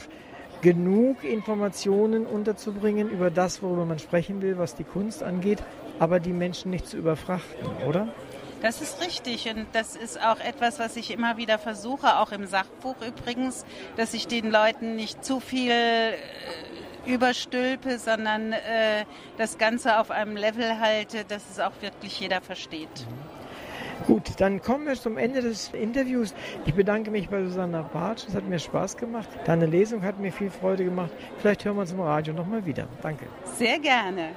genug 0.61 1.23
Informationen 1.23 2.25
unterzubringen 2.25 3.09
über 3.09 3.29
das, 3.29 3.61
worüber 3.61 3.85
man 3.85 3.99
sprechen 3.99 4.41
will, 4.41 4.57
was 4.57 4.73
die 4.73 4.83
Kunst 4.83 5.21
angeht, 5.21 5.61
aber 5.99 6.19
die 6.19 6.33
Menschen 6.33 6.71
nicht 6.71 6.87
zu 6.87 6.97
überfrachten, 6.97 7.67
oder? 7.87 8.07
Das 8.61 8.81
ist 8.81 8.99
richtig 9.05 9.47
und 9.53 9.67
das 9.73 9.95
ist 9.95 10.19
auch 10.19 10.39
etwas, 10.39 10.79
was 10.79 10.95
ich 10.95 11.11
immer 11.11 11.37
wieder 11.37 11.59
versuche, 11.59 12.17
auch 12.17 12.31
im 12.31 12.47
Sachbuch 12.47 12.95
übrigens, 13.05 13.63
dass 13.95 14.13
ich 14.15 14.27
den 14.27 14.49
Leuten 14.49 14.95
nicht 14.95 15.23
zu 15.23 15.39
viel 15.39 15.69
äh, 15.69 16.13
überstülpe, 17.05 17.99
sondern 17.99 18.53
äh, 18.53 19.05
das 19.37 19.59
Ganze 19.59 19.99
auf 19.99 20.09
einem 20.09 20.35
Level 20.35 20.79
halte, 20.79 21.25
dass 21.25 21.43
es 21.51 21.59
auch 21.59 21.73
wirklich 21.81 22.19
jeder 22.19 22.41
versteht. 22.41 22.89
Mhm. 22.89 23.24
Gut, 24.07 24.33
dann 24.37 24.61
kommen 24.61 24.85
wir 24.85 24.95
zum 24.95 25.17
Ende 25.17 25.41
des 25.41 25.69
Interviews. 25.73 26.33
Ich 26.65 26.73
bedanke 26.73 27.11
mich 27.11 27.29
bei 27.29 27.43
Susanna 27.43 27.81
Bartsch. 27.81 28.25
Es 28.27 28.35
hat 28.35 28.47
mir 28.47 28.59
Spaß 28.59 28.97
gemacht. 28.97 29.27
Deine 29.45 29.65
Lesung 29.65 30.03
hat 30.03 30.19
mir 30.19 30.31
viel 30.31 30.49
Freude 30.49 30.85
gemacht. 30.85 31.11
Vielleicht 31.39 31.65
hören 31.65 31.77
wir 31.77 31.81
uns 31.81 31.91
im 31.91 32.01
Radio 32.01 32.33
nochmal 32.33 32.65
wieder. 32.65 32.87
Danke. 33.01 33.25
Sehr 33.57 33.79
gerne. 33.79 34.29